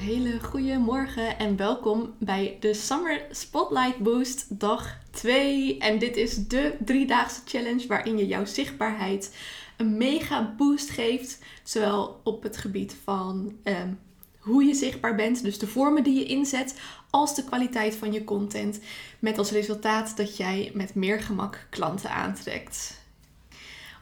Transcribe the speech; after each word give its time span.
hele 0.00 0.40
goede 0.40 0.78
morgen 0.78 1.38
en 1.38 1.56
welkom 1.56 2.14
bij 2.18 2.56
de 2.60 2.74
Summer 2.74 3.26
Spotlight 3.30 3.98
Boost 3.98 4.58
dag 4.58 4.98
2. 5.10 5.78
En 5.78 5.98
dit 5.98 6.16
is 6.16 6.46
de 6.46 6.76
driedaagse 6.84 7.40
challenge 7.44 7.86
waarin 7.86 8.18
je 8.18 8.26
jouw 8.26 8.44
zichtbaarheid 8.44 9.36
een 9.76 9.96
mega 9.96 10.54
boost 10.56 10.90
geeft. 10.90 11.38
Zowel 11.62 12.20
op 12.24 12.42
het 12.42 12.56
gebied 12.56 12.96
van 13.04 13.56
ehm, 13.62 13.92
hoe 14.38 14.64
je 14.64 14.74
zichtbaar 14.74 15.14
bent, 15.14 15.42
dus 15.42 15.58
de 15.58 15.66
vormen 15.66 16.02
die 16.02 16.18
je 16.18 16.24
inzet, 16.24 16.80
als 17.10 17.34
de 17.34 17.44
kwaliteit 17.44 17.94
van 17.94 18.12
je 18.12 18.24
content. 18.24 18.80
Met 19.18 19.38
als 19.38 19.50
resultaat 19.50 20.16
dat 20.16 20.36
jij 20.36 20.70
met 20.74 20.94
meer 20.94 21.20
gemak 21.20 21.66
klanten 21.70 22.10
aantrekt. 22.10 23.00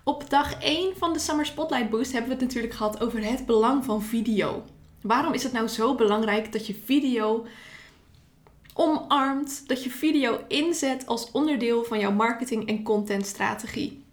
Op 0.04 0.30
dag 0.30 0.62
1 0.62 0.96
van 0.96 1.12
de 1.12 1.18
Summer 1.18 1.46
Spotlight 1.46 1.90
Boost 1.90 2.12
hebben 2.12 2.30
we 2.30 2.36
het 2.36 2.44
natuurlijk 2.44 2.74
gehad 2.74 3.00
over 3.00 3.24
het 3.24 3.46
belang 3.46 3.84
van 3.84 4.02
video. 4.02 4.64
Waarom 5.00 5.32
is 5.32 5.42
het 5.42 5.52
nou 5.52 5.68
zo 5.68 5.94
belangrijk 5.94 6.52
dat 6.52 6.66
je 6.66 6.74
video 6.84 7.46
omarmt, 8.74 9.68
dat 9.68 9.84
je 9.84 9.90
video 9.90 10.44
inzet 10.48 11.06
als 11.06 11.30
onderdeel 11.30 11.84
van 11.84 11.98
jouw 11.98 12.12
marketing 12.12 12.66
en 12.66 12.82
contentstrategie? 12.82 14.04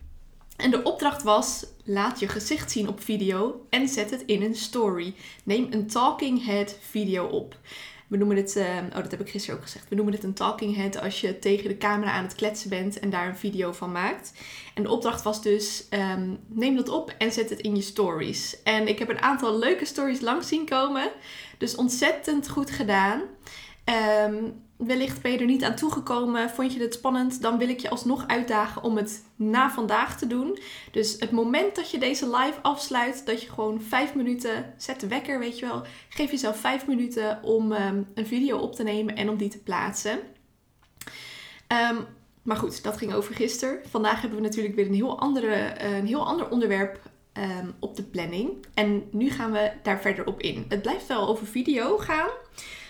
En 0.55 0.71
de 0.71 0.83
opdracht 0.83 1.23
was: 1.23 1.65
laat 1.83 2.19
je 2.19 2.27
gezicht 2.27 2.71
zien 2.71 2.87
op 2.87 3.01
video 3.01 3.65
en 3.69 3.87
zet 3.87 4.09
het 4.09 4.21
in 4.25 4.41
een 4.41 4.55
story. 4.55 5.13
Neem 5.43 5.67
een 5.69 5.87
talking 5.87 6.45
head 6.45 6.77
video 6.81 7.25
op. 7.25 7.57
We 8.07 8.17
noemen 8.17 8.37
het, 8.37 8.55
uh, 8.55 8.65
oh 8.89 9.01
dat 9.01 9.11
heb 9.11 9.21
ik 9.21 9.29
gisteren 9.29 9.57
ook 9.57 9.63
gezegd, 9.63 9.89
we 9.89 9.95
noemen 9.95 10.13
het 10.13 10.23
een 10.23 10.33
talking 10.33 10.75
head 10.75 11.01
als 11.01 11.21
je 11.21 11.39
tegen 11.39 11.69
de 11.69 11.77
camera 11.77 12.11
aan 12.11 12.23
het 12.23 12.35
kletsen 12.35 12.69
bent 12.69 12.99
en 12.99 13.09
daar 13.09 13.27
een 13.27 13.37
video 13.37 13.71
van 13.71 13.91
maakt. 13.91 14.31
En 14.73 14.83
de 14.83 14.89
opdracht 14.89 15.23
was 15.23 15.41
dus, 15.41 15.85
um, 15.89 16.39
neem 16.47 16.75
dat 16.75 16.89
op 16.89 17.15
en 17.17 17.31
zet 17.31 17.49
het 17.49 17.59
in 17.59 17.75
je 17.75 17.81
stories. 17.81 18.63
En 18.63 18.87
ik 18.87 18.99
heb 18.99 19.09
een 19.09 19.21
aantal 19.21 19.59
leuke 19.59 19.85
stories 19.85 20.21
langs 20.21 20.47
zien 20.47 20.65
komen, 20.65 21.11
dus 21.57 21.75
ontzettend 21.75 22.49
goed 22.49 22.71
gedaan. 22.71 23.21
Um, 23.89 24.63
wellicht 24.77 25.21
ben 25.21 25.31
je 25.31 25.37
er 25.37 25.45
niet 25.45 25.63
aan 25.63 25.75
toegekomen, 25.75 26.49
vond 26.49 26.73
je 26.73 26.79
het 26.79 26.93
spannend, 26.93 27.41
dan 27.41 27.57
wil 27.57 27.69
ik 27.69 27.79
je 27.79 27.89
alsnog 27.89 28.27
uitdagen 28.27 28.83
om 28.83 28.97
het 28.97 29.23
na 29.35 29.71
vandaag 29.71 30.17
te 30.17 30.27
doen. 30.27 30.59
Dus 30.91 31.15
het 31.19 31.31
moment 31.31 31.75
dat 31.75 31.91
je 31.91 31.97
deze 31.97 32.25
live 32.25 32.59
afsluit, 32.61 33.25
dat 33.25 33.41
je 33.41 33.49
gewoon 33.49 33.81
vijf 33.81 34.15
minuten, 34.15 34.73
zet 34.77 34.99
de 34.99 35.07
wekker, 35.07 35.39
weet 35.39 35.59
je 35.59 35.65
wel, 35.65 35.83
geef 36.09 36.31
jezelf 36.31 36.57
vijf 36.57 36.87
minuten 36.87 37.43
om 37.43 37.71
um, 37.71 38.07
een 38.13 38.27
video 38.27 38.57
op 38.57 38.75
te 38.75 38.83
nemen 38.83 39.15
en 39.15 39.29
om 39.29 39.37
die 39.37 39.49
te 39.49 39.63
plaatsen. 39.63 40.19
Um, 41.91 42.05
maar 42.41 42.57
goed, 42.57 42.83
dat 42.83 42.97
ging 42.97 43.13
over 43.13 43.35
gisteren. 43.35 43.79
Vandaag 43.89 44.21
hebben 44.21 44.39
we 44.39 44.45
natuurlijk 44.45 44.75
weer 44.75 44.87
een 44.87 44.93
heel, 44.93 45.19
andere, 45.19 45.81
een 45.81 46.07
heel 46.07 46.25
ander 46.25 46.49
onderwerp 46.49 46.99
op 47.79 47.95
de 47.95 48.03
planning. 48.03 48.65
En 48.73 49.03
nu 49.11 49.29
gaan 49.29 49.51
we 49.51 49.71
daar 49.83 50.01
verder 50.01 50.25
op 50.25 50.41
in. 50.41 50.65
Het 50.69 50.81
blijft 50.81 51.07
wel 51.07 51.27
over 51.27 51.47
video 51.47 51.97
gaan, 51.97 52.29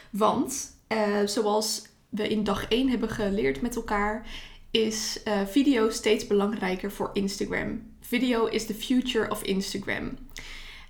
want 0.09 0.74
uh, 0.88 1.19
zoals 1.25 1.81
we 2.09 2.28
in 2.28 2.44
dag 2.44 2.67
1 2.67 2.89
hebben 2.89 3.09
geleerd 3.09 3.61
met 3.61 3.75
elkaar, 3.75 4.28
is 4.72 5.19
uh, 5.27 5.33
video 5.45 5.89
steeds 5.89 6.27
belangrijker 6.27 6.92
voor 6.92 7.09
Instagram. 7.14 7.94
Video 8.02 8.45
is 8.45 8.66
the 8.66 8.73
future 8.73 9.32
of 9.32 9.43
Instagram. 9.43 10.17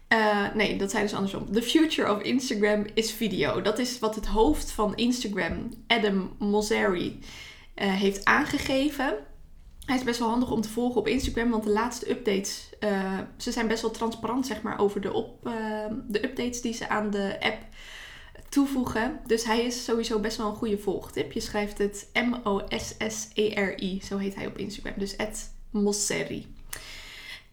Uh, 0.10 0.54
nee, 0.54 0.78
dat 0.78 0.92
zijn 0.92 1.04
dus 1.04 1.14
andersom. 1.14 1.52
The 1.52 1.62
future 1.62 2.16
of 2.16 2.22
Instagram 2.22 2.86
is 2.94 3.12
video. 3.12 3.62
Dat 3.62 3.80
is 3.80 4.00
wat 4.00 4.16
het 4.16 4.26
hoofd 4.26 4.72
van 4.72 4.96
Instagram, 4.96 5.70
Adam 5.88 6.36
Mosseri, 6.40 7.20
heeft 7.76 8.26
aangegeven. 8.26 9.16
Hij 9.86 9.96
is 9.96 10.04
best 10.04 10.20
wel 10.20 10.30
handig 10.30 10.52
om 10.52 10.62
te 10.62 10.70
volgen 10.70 11.00
op 11.00 11.08
Instagram, 11.08 11.50
want 11.50 11.64
de 11.64 11.70
laatste 11.70 12.10
updates, 12.10 12.70
ze 13.38 13.52
zijn 13.52 13.68
best 13.68 13.82
wel 13.82 13.92
transparant 13.92 14.48
zeg 14.48 14.62
maar 14.62 14.80
over 14.80 15.02
de, 15.02 15.14
op, 15.14 15.50
de 16.08 16.24
updates 16.24 16.62
die 16.62 16.74
ze 16.74 16.90
aan 16.90 17.10
de 17.10 17.38
app 17.40 17.58
toevoegen. 18.56 19.20
Dus 19.26 19.46
hij 19.46 19.66
is 19.66 19.84
sowieso 19.84 20.20
best 20.20 20.38
wel 20.38 20.48
een 20.48 20.56
goede 20.56 20.78
volgtip. 20.78 21.32
Je 21.32 21.40
schrijft 21.40 21.78
het 21.78 22.10
M-O-S-S-E-R-I. 22.14 24.02
Zo 24.04 24.18
heet 24.18 24.36
hij 24.36 24.48
op 24.48 24.58
Instagram. 24.58 24.94
Dus 24.98 25.16
Mosseri. 25.72 26.48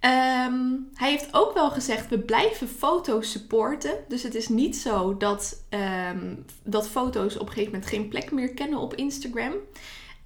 Um, 0.01 0.89
hij 0.95 1.11
heeft 1.11 1.29
ook 1.33 1.55
wel 1.55 1.71
gezegd, 1.71 2.09
we 2.09 2.19
blijven 2.19 2.69
foto's 2.69 3.31
supporten. 3.31 3.95
Dus 4.09 4.23
het 4.23 4.35
is 4.35 4.49
niet 4.49 4.77
zo 4.77 5.17
dat, 5.17 5.65
um, 6.11 6.45
dat 6.63 6.89
foto's 6.89 7.35
op 7.35 7.47
een 7.47 7.53
gegeven 7.53 7.73
moment 7.73 7.91
geen 7.91 8.09
plek 8.09 8.31
meer 8.31 8.55
kennen 8.55 8.79
op 8.79 8.95
Instagram. 8.95 9.53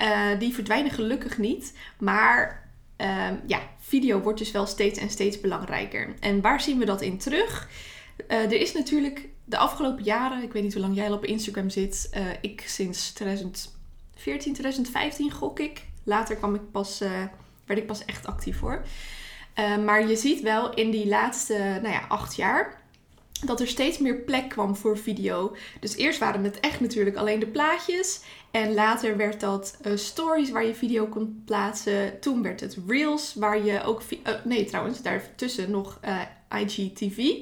Uh, 0.01 0.39
die 0.39 0.55
verdwijnen 0.55 0.91
gelukkig 0.91 1.39
niet. 1.39 1.73
Maar 1.99 2.69
um, 2.97 3.41
ja, 3.47 3.61
video 3.79 4.21
wordt 4.21 4.39
dus 4.39 4.51
wel 4.51 4.67
steeds 4.67 4.99
en 4.99 5.11
steeds 5.11 5.41
belangrijker. 5.41 6.15
En 6.21 6.41
waar 6.41 6.61
zien 6.61 6.79
we 6.79 6.85
dat 6.85 7.03
in 7.03 7.19
terug? 7.19 7.69
Uh, 8.29 8.43
er 8.43 8.61
is 8.61 8.73
natuurlijk 8.73 9.29
de 9.49 9.57
afgelopen 9.57 10.05
jaren, 10.05 10.43
ik 10.43 10.53
weet 10.53 10.62
niet 10.62 10.73
hoe 10.73 10.83
lang 10.83 10.97
jij 10.97 11.09
al 11.09 11.17
op 11.17 11.25
Instagram 11.25 11.71
zit, 11.71 12.11
uh, 12.17 12.27
ik 12.41 12.65
sinds 12.67 13.12
2014, 13.12 13.73
2015 14.53 15.31
gok 15.31 15.61
ik. 15.61 15.84
Later 16.03 16.37
kwam 16.37 16.55
ik 16.55 16.71
pas, 16.71 17.03
uh, 17.03 17.11
werd 17.65 17.81
ik 17.81 17.87
pas 17.87 18.05
echt 18.05 18.27
actief 18.27 18.61
hoor. 18.61 18.83
Uh, 19.59 19.79
maar 19.79 20.09
je 20.09 20.17
ziet 20.17 20.41
wel 20.41 20.75
in 20.75 20.91
die 20.91 21.07
laatste 21.07 21.79
nou 21.83 21.89
ja, 21.95 22.05
acht 22.09 22.37
jaar 22.37 22.84
dat 23.45 23.61
er 23.61 23.67
steeds 23.67 23.99
meer 23.99 24.15
plek 24.15 24.49
kwam 24.49 24.77
voor 24.77 24.99
video. 24.99 25.57
Dus 25.81 25.97
eerst 25.97 26.19
waren 26.19 26.45
het 26.45 26.61
echt 26.61 26.81
natuurlijk 26.81 27.17
alleen 27.17 27.39
de 27.39 27.47
plaatjes. 27.47 28.21
En 28.51 28.75
later 28.75 29.17
werd 29.17 29.41
dat 29.41 29.78
stories 29.95 30.51
waar 30.51 30.67
je 30.67 30.75
video 30.75 31.07
kon 31.07 31.43
plaatsen. 31.45 32.21
Toen 32.21 32.43
werd 32.43 32.61
het 32.61 32.78
reels 32.87 33.34
waar 33.34 33.65
je 33.65 33.83
ook... 33.83 34.03
nee 34.45 34.65
trouwens, 34.65 35.03
daartussen 35.03 35.71
nog 35.71 36.01
IGTV. 36.49 37.34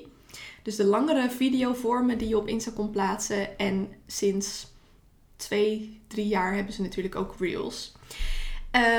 Dus 0.65 0.77
de 0.77 0.85
langere 0.85 1.31
videovormen 1.31 2.19
die 2.19 2.29
je 2.29 2.39
op 2.39 2.49
Insta 2.49 2.71
kon 2.75 2.91
plaatsen. 2.91 3.59
En 3.59 3.89
sinds 4.07 4.67
twee, 5.37 6.01
drie 6.07 6.27
jaar 6.27 6.55
hebben 6.55 6.73
ze 6.73 6.83
natuurlijk 6.83 7.15
ook 7.15 7.35
Reels. 7.39 7.93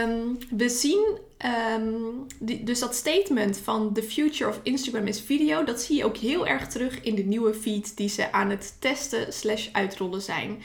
Um, 0.04 0.38
we 0.50 0.70
zien 0.70 1.20
um, 1.78 2.26
die, 2.40 2.64
dus 2.64 2.80
dat 2.80 2.96
statement 2.96 3.58
van 3.58 3.94
the 3.94 4.04
future 4.04 4.50
of 4.50 4.60
Instagram 4.64 5.08
is 5.08 5.22
video. 5.22 5.64
Dat 5.64 5.82
zie 5.82 5.98
je 5.98 6.06
ook 6.06 6.18
heel 6.18 6.48
erg 6.48 6.68
terug 6.68 7.02
in 7.02 7.16
de 7.16 7.24
nieuwe 7.24 7.54
feed 7.54 7.98
die 7.98 8.10
ze 8.10 8.32
aan 8.32 8.50
het 8.50 8.76
testen 8.80 9.34
slash 9.34 9.70
uitrollen 9.72 10.22
zijn. 10.22 10.62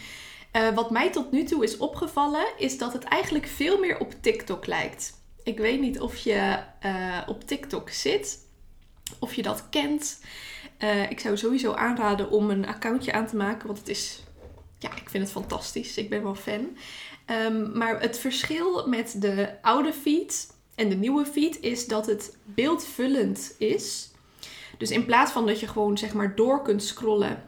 Uh, 0.56 0.74
wat 0.74 0.90
mij 0.90 1.10
tot 1.10 1.32
nu 1.32 1.44
toe 1.44 1.64
is 1.64 1.76
opgevallen 1.76 2.46
is 2.58 2.78
dat 2.78 2.92
het 2.92 3.04
eigenlijk 3.04 3.46
veel 3.46 3.78
meer 3.78 3.98
op 3.98 4.14
TikTok 4.20 4.66
lijkt. 4.66 5.12
Ik 5.42 5.58
weet 5.58 5.80
niet 5.80 6.00
of 6.00 6.16
je 6.16 6.58
uh, 6.84 7.18
op 7.26 7.46
TikTok 7.46 7.90
zit, 7.90 8.38
of 9.18 9.34
je 9.34 9.42
dat 9.42 9.68
kent. 9.70 10.20
Uh, 10.82 11.10
ik 11.10 11.20
zou 11.20 11.36
sowieso 11.36 11.72
aanraden 11.72 12.30
om 12.30 12.50
een 12.50 12.66
accountje 12.66 13.12
aan 13.12 13.26
te 13.26 13.36
maken, 13.36 13.66
want 13.66 13.78
het 13.78 13.88
is, 13.88 14.22
ja, 14.78 14.90
ik 14.96 15.10
vind 15.10 15.22
het 15.22 15.32
fantastisch. 15.32 15.96
Ik 15.96 16.10
ben 16.10 16.22
wel 16.22 16.34
fan. 16.34 16.76
Um, 17.26 17.78
maar 17.78 18.00
het 18.00 18.18
verschil 18.18 18.88
met 18.88 19.20
de 19.20 19.62
oude 19.62 19.92
feed 19.92 20.54
en 20.74 20.88
de 20.88 20.94
nieuwe 20.94 21.26
feed 21.26 21.60
is 21.60 21.86
dat 21.86 22.06
het 22.06 22.36
beeldvullend 22.44 23.54
is. 23.58 24.10
Dus 24.78 24.90
in 24.90 25.04
plaats 25.04 25.32
van 25.32 25.46
dat 25.46 25.60
je 25.60 25.66
gewoon 25.66 25.98
zeg 25.98 26.14
maar 26.14 26.34
door 26.34 26.62
kunt 26.62 26.82
scrollen 26.82 27.42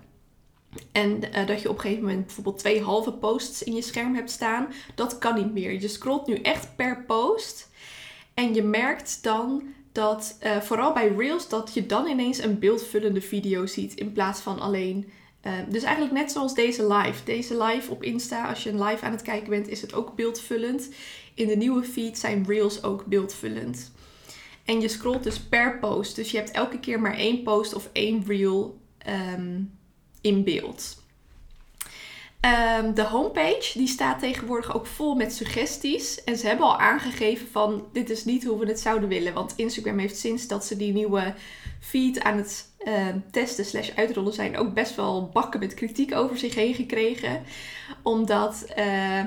en 0.92 1.10
uh, 1.10 1.47
dat 1.47 1.62
je 1.62 1.69
op 1.69 1.75
een 1.75 1.81
gegeven 1.81 2.04
moment 2.04 2.26
bijvoorbeeld 2.26 2.59
twee 2.59 2.82
halve 2.82 3.12
posts 3.12 3.62
in 3.62 3.75
je 3.75 3.82
scherm 3.82 4.15
hebt 4.15 4.30
staan, 4.30 4.68
dat 4.95 5.18
kan 5.18 5.34
niet 5.34 5.53
meer. 5.53 5.80
Je 5.80 5.89
scrolt 5.89 6.27
nu 6.27 6.34
echt 6.34 6.77
per 6.77 7.04
post 7.04 7.71
en 8.34 8.54
je 8.54 8.62
merkt 8.62 9.22
dan 9.22 9.62
dat 9.92 10.39
uh, 10.42 10.60
vooral 10.60 10.92
bij 10.92 11.09
Reels 11.09 11.48
dat 11.48 11.74
je 11.74 11.86
dan 11.86 12.06
ineens 12.06 12.39
een 12.39 12.59
beeldvullende 12.59 13.21
video 13.21 13.66
ziet 13.66 13.94
in 13.94 14.12
plaats 14.12 14.41
van 14.41 14.60
alleen. 14.60 15.10
Uh, 15.47 15.53
dus 15.68 15.83
eigenlijk 15.83 16.15
net 16.15 16.33
zoals 16.33 16.54
deze 16.54 16.86
live. 16.94 17.24
Deze 17.24 17.62
live 17.62 17.91
op 17.91 18.03
Insta, 18.03 18.48
als 18.48 18.62
je 18.62 18.71
een 18.71 18.83
live 18.83 19.04
aan 19.04 19.12
het 19.12 19.22
kijken 19.22 19.50
bent, 19.50 19.68
is 19.68 19.80
het 19.80 19.94
ook 19.94 20.15
beeldvullend. 20.15 20.89
In 21.34 21.47
de 21.47 21.56
nieuwe 21.56 21.84
feed 21.84 22.18
zijn 22.18 22.44
Reels 22.47 22.83
ook 22.83 23.04
beeldvullend. 23.06 23.92
En 24.65 24.80
je 24.80 24.89
scrolt 24.89 25.22
dus 25.22 25.41
per 25.41 25.78
post. 25.78 26.16
Dus 26.16 26.30
je 26.30 26.36
hebt 26.36 26.50
elke 26.50 26.80
keer 26.80 27.00
maar 27.00 27.15
één 27.15 27.42
post 27.42 27.74
of 27.74 27.89
één 27.92 28.24
reel 28.27 28.78
um, 29.36 29.78
in 30.21 30.44
beeld. 30.44 31.02
Um, 32.47 32.94
de 32.94 33.03
homepage 33.03 33.78
die 33.78 33.86
staat 33.86 34.18
tegenwoordig 34.18 34.74
ook 34.74 34.86
vol 34.86 35.15
met 35.15 35.34
suggesties. 35.34 36.24
En 36.24 36.36
ze 36.36 36.47
hebben 36.47 36.66
al 36.66 36.78
aangegeven 36.78 37.48
van 37.48 37.84
dit 37.92 38.10
is 38.10 38.24
niet 38.24 38.44
hoe 38.44 38.59
we 38.59 38.66
het 38.66 38.80
zouden 38.80 39.09
willen. 39.09 39.34
Want 39.34 39.53
Instagram 39.56 39.98
heeft 39.98 40.16
sinds 40.16 40.47
dat 40.47 40.65
ze 40.65 40.77
die 40.77 40.92
nieuwe 40.92 41.34
feed 41.80 42.22
aan 42.22 42.36
het 42.36 42.72
uh, 42.84 43.06
testen 43.30 43.65
slash 43.65 43.91
uitrollen 43.94 44.33
zijn 44.33 44.56
ook 44.56 44.74
best 44.74 44.94
wel 44.94 45.30
bakken 45.33 45.60
met 45.60 45.74
kritiek 45.74 46.15
over 46.15 46.39
zich 46.39 46.54
heen 46.54 46.74
gekregen. 46.74 47.42
Omdat, 48.03 48.65
uh, 48.68 48.77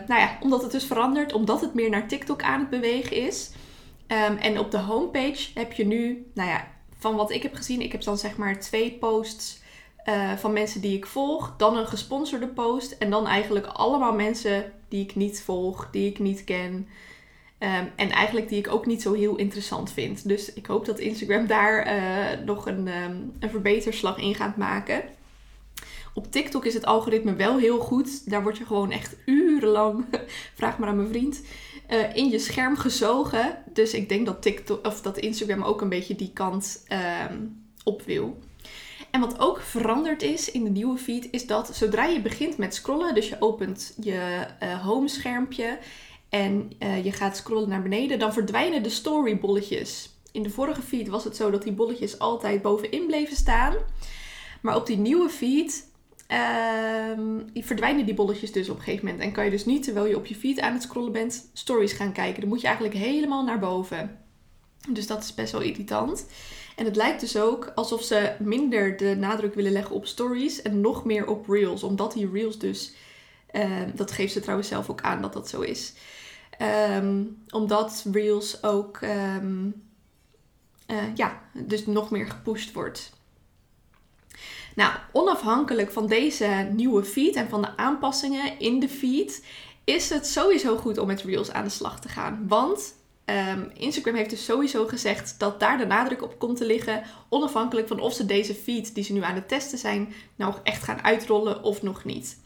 nou 0.08 0.20
ja, 0.22 0.38
omdat 0.42 0.62
het 0.62 0.72
dus 0.72 0.86
verandert, 0.86 1.34
omdat 1.34 1.62
het 1.62 1.74
meer 1.74 1.90
naar 1.90 2.08
TikTok 2.08 2.42
aan 2.42 2.60
het 2.60 2.70
bewegen 2.70 3.16
is. 3.16 3.52
Um, 4.08 4.38
en 4.38 4.60
op 4.60 4.72
de 4.72 4.78
homepage 4.78 5.50
heb 5.54 5.74
je 5.74 5.86
nu, 5.86 6.32
nou 6.34 6.50
ja, 6.50 6.68
van 7.00 7.16
wat 7.16 7.32
ik 7.32 7.44
heb 7.44 7.56
gezien, 7.56 7.82
ik 7.82 7.92
heb 7.92 8.04
dan 8.04 8.18
zeg 8.18 8.38
maar 8.38 8.60
twee 8.60 8.92
posts 8.92 9.64
uh, 10.06 10.34
van 10.34 10.54
mensen 10.54 10.82
die 10.82 10.98
ik 10.98 11.06
volg, 11.06 11.54
dan 11.58 11.78
een 11.78 11.88
gesponsorde 11.88 12.48
post 12.48 12.92
en 12.92 13.10
dan 13.10 13.28
eigenlijk 13.28 13.66
allemaal 13.66 14.14
mensen 14.14 14.72
die 14.88 15.04
ik 15.04 15.16
niet 15.16 15.42
volg, 15.42 15.88
die 15.92 16.10
ik 16.10 16.20
niet 16.20 16.44
ken. 16.44 16.88
Um, 17.60 17.92
en 17.96 18.10
eigenlijk 18.10 18.50
die 18.50 18.58
ik 18.58 18.72
ook 18.72 18.86
niet 18.86 19.02
zo 19.02 19.14
heel 19.14 19.36
interessant 19.36 19.92
vind. 19.92 20.28
Dus 20.28 20.54
ik 20.54 20.66
hoop 20.66 20.86
dat 20.86 21.00
Instagram 21.00 21.48
daar 21.48 21.88
uh, 21.88 22.46
nog 22.46 22.68
een, 22.68 22.88
um, 22.88 23.34
een 23.40 23.50
verbeterslag 23.50 24.18
in 24.18 24.36
gaat 24.36 24.58
maken. 24.58 25.04
Op 26.14 26.32
TikTok 26.32 26.66
is 26.66 26.74
het 26.74 26.86
algoritme 26.86 27.34
wel 27.34 27.58
heel 27.58 27.80
goed. 27.80 28.30
Daar 28.30 28.44
word 28.44 28.58
je 28.58 28.66
gewoon 28.66 28.92
echt 28.92 29.16
urenlang, 29.26 30.06
vraag 30.60 30.78
maar 30.78 30.90
aan 30.90 30.96
mijn 30.96 31.08
vriend, 31.08 31.42
uh, 31.90 32.16
in 32.16 32.30
je 32.30 32.40
scherm 32.40 32.78
gezogen. 32.78 33.58
Dus 33.74 33.94
ik 33.94 34.10
denk 34.10 34.26
dat, 34.26 34.42
TikTok, 34.42 34.86
of 34.86 35.02
dat 35.02 35.18
Instagram 35.18 35.64
ook 35.64 35.82
een 35.82 35.90
beetje 35.90 36.16
die 36.16 36.32
kant 36.34 36.86
um, 37.30 37.64
op 37.84 38.02
wil. 38.02 38.38
En 39.16 39.22
wat 39.22 39.40
ook 39.40 39.62
veranderd 39.62 40.22
is 40.22 40.52
in 40.52 40.64
de 40.64 40.70
nieuwe 40.70 40.98
feed, 40.98 41.28
is 41.32 41.48
dat 41.48 41.76
zodra 41.76 42.06
je 42.06 42.22
begint 42.22 42.58
met 42.58 42.76
scrollen, 42.76 43.16
dus 43.16 43.30
je 43.30 43.36
opent 43.40 43.94
je 44.02 44.46
uh, 44.64 44.86
homeschermpje 44.86 45.80
en 46.30 46.72
uh, 46.80 47.04
je 47.04 47.12
gaat 47.12 47.38
scrollen 47.38 47.70
naar 47.70 47.82
beneden, 47.82 48.20
dan 48.20 48.34
verdwijnen 48.34 48.84
de 48.84 48.90
storybolletjes. 48.90 50.10
In 50.32 50.44
de 50.44 50.50
vorige 50.50 50.82
feed 50.82 51.08
was 51.08 51.24
het 51.24 51.36
zo 51.36 51.52
dat 51.52 51.64
die 51.64 51.72
bolletjes 51.72 52.20
altijd 52.20 52.62
bovenin 52.62 53.08
bleven 53.08 53.36
staan. 53.36 53.76
Maar 54.62 54.76
op 54.76 54.86
die 54.86 54.98
nieuwe 54.98 55.30
feed 55.30 55.92
uh, 56.32 57.64
verdwijnen 57.64 58.06
die 58.06 58.16
bolletjes 58.16 58.52
dus 58.52 58.70
op 58.70 58.78
een 58.78 58.84
gegeven 58.84 59.06
moment. 59.06 59.24
En 59.24 59.32
kan 59.32 59.46
je 59.46 59.52
dus 59.52 59.66
niet, 59.66 59.84
terwijl 59.84 60.06
je 60.06 60.18
op 60.18 60.26
je 60.26 60.36
feed 60.36 60.60
aan 60.60 60.74
het 60.74 60.84
scrollen 60.84 61.12
bent, 61.12 61.50
stories 61.54 61.94
gaan 61.94 62.12
kijken. 62.12 62.40
Dan 62.40 62.50
moet 62.50 62.62
je 62.62 62.68
eigenlijk 62.68 62.98
helemaal 62.98 63.44
naar 63.44 63.60
boven. 63.60 64.20
Dus 64.90 65.08
dat 65.08 65.24
is 65.24 65.34
best 65.34 65.52
wel 65.52 65.62
irritant. 65.62 66.26
En 66.76 66.86
het 66.86 66.96
lijkt 66.96 67.20
dus 67.20 67.38
ook 67.38 67.72
alsof 67.76 68.04
ze 68.04 68.36
minder 68.40 68.98
de 68.98 69.16
nadruk 69.16 69.54
willen 69.54 69.72
leggen 69.72 69.96
op 69.96 70.06
stories 70.06 70.62
en 70.62 70.82
nog 70.82 71.06
meer 71.06 71.28
op 71.28 71.50
reels. 71.50 71.84
Omdat 71.84 72.14
die 72.14 72.32
reels 72.32 72.60
dus, 72.60 72.94
uh, 73.52 73.82
dat 73.96 74.12
geeft 74.12 74.34
ze 74.34 74.40
trouwens 74.40 74.68
zelf 74.68 74.90
ook 74.90 75.02
aan 75.02 75.22
dat 75.22 75.34
dat 75.34 75.50
zo 75.50 75.62
is. 75.62 75.94
Um, 76.98 77.44
omdat 77.50 78.06
reels 78.12 78.64
ook, 78.64 79.00
um, 79.02 79.84
uh, 80.88 80.98
ja, 81.16 81.42
dus 81.54 81.86
nog 81.86 82.10
meer 82.10 82.28
gepusht 82.28 82.74
wordt. 82.74 83.14
Nou, 84.76 84.94
onafhankelijk 85.12 85.92
van 85.92 86.08
deze 86.08 86.68
nieuwe 86.72 87.04
feed 87.04 87.36
en 87.36 87.50
van 87.50 87.62
de 87.62 87.78
aanpassingen 87.78 88.60
in 88.60 88.80
de 88.80 88.90
feed, 88.90 89.46
is 89.84 90.10
het 90.10 90.28
sowieso 90.28 90.78
goed 90.78 90.98
om 90.98 91.08
met 91.08 91.22
Reels 91.22 91.52
aan 91.52 91.64
de 91.64 91.70
slag 91.70 92.00
te 92.00 92.10
gaan. 92.10 92.46
Want 92.48 92.94
um, 93.26 93.72
Instagram 93.74 94.16
heeft 94.16 94.30
dus 94.30 94.46
sowieso 94.46 94.88
gezegd 94.88 95.36
dat 95.40 95.60
daar 95.60 95.78
de 95.78 95.86
nadruk 95.86 96.24
op 96.24 96.40
komt 96.40 96.58
te 96.58 96.66
liggen, 96.66 97.04
onafhankelijk 97.30 97.88
van 97.88 98.00
of 98.00 98.14
ze 98.14 98.26
deze 98.26 98.54
feed 98.54 98.96
die 98.96 99.04
ze 99.04 99.14
nu 99.14 99.24
aan 99.24 99.36
het 99.36 99.48
testen 99.48 99.78
zijn, 99.78 100.14
nou 100.36 100.56
echt 100.64 100.84
gaan 100.84 101.04
uitrollen 101.04 101.64
of 101.64 101.82
nog 101.82 102.04
niet. 102.04 102.38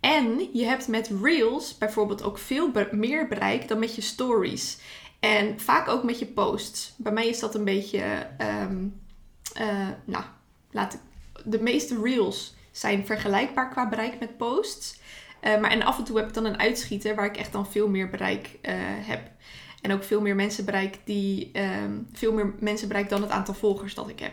En 0.00 0.48
je 0.52 0.64
hebt 0.64 0.88
met 0.88 1.10
Reels 1.22 1.78
bijvoorbeeld 1.78 2.22
ook 2.22 2.38
veel 2.38 2.70
meer 2.90 3.28
bereik 3.28 3.68
dan 3.68 3.78
met 3.78 3.94
je 3.94 4.00
stories. 4.00 4.78
En 5.20 5.60
vaak 5.60 5.88
ook 5.88 6.02
met 6.02 6.18
je 6.18 6.26
posts. 6.26 6.94
Bij 6.96 7.12
mij 7.12 7.28
is 7.28 7.38
dat 7.38 7.54
een 7.54 7.64
beetje, 7.64 8.26
um, 8.62 9.00
uh, 9.60 9.88
nou, 10.04 10.24
laat 10.70 10.94
ik 10.94 11.00
de 11.44 11.62
meeste 11.62 12.00
reels 12.02 12.54
zijn 12.70 13.06
vergelijkbaar 13.06 13.70
qua 13.70 13.88
bereik 13.88 14.20
met 14.20 14.36
posts. 14.36 15.00
Uh, 15.42 15.60
maar 15.60 15.70
en 15.70 15.82
af 15.82 15.98
en 15.98 16.04
toe 16.04 16.16
heb 16.16 16.28
ik 16.28 16.34
dan 16.34 16.44
een 16.44 16.58
uitschieter 16.58 17.14
waar 17.14 17.26
ik 17.26 17.36
echt 17.36 17.52
dan 17.52 17.70
veel 17.70 17.88
meer 17.88 18.10
bereik 18.10 18.58
uh, 18.62 18.74
heb. 18.80 19.30
En 19.84 19.92
ook 19.92 20.04
veel 20.04 20.20
meer 20.20 20.34
mensen 20.34 20.64
bereik 20.64 20.98
die 21.04 21.50
um, 21.52 22.08
veel 22.12 22.32
meer 22.32 22.54
mensen 22.58 22.88
bereik 22.88 23.08
dan 23.08 23.22
het 23.22 23.30
aantal 23.30 23.54
volgers 23.54 23.94
dat 23.94 24.08
ik 24.08 24.18
heb. 24.18 24.32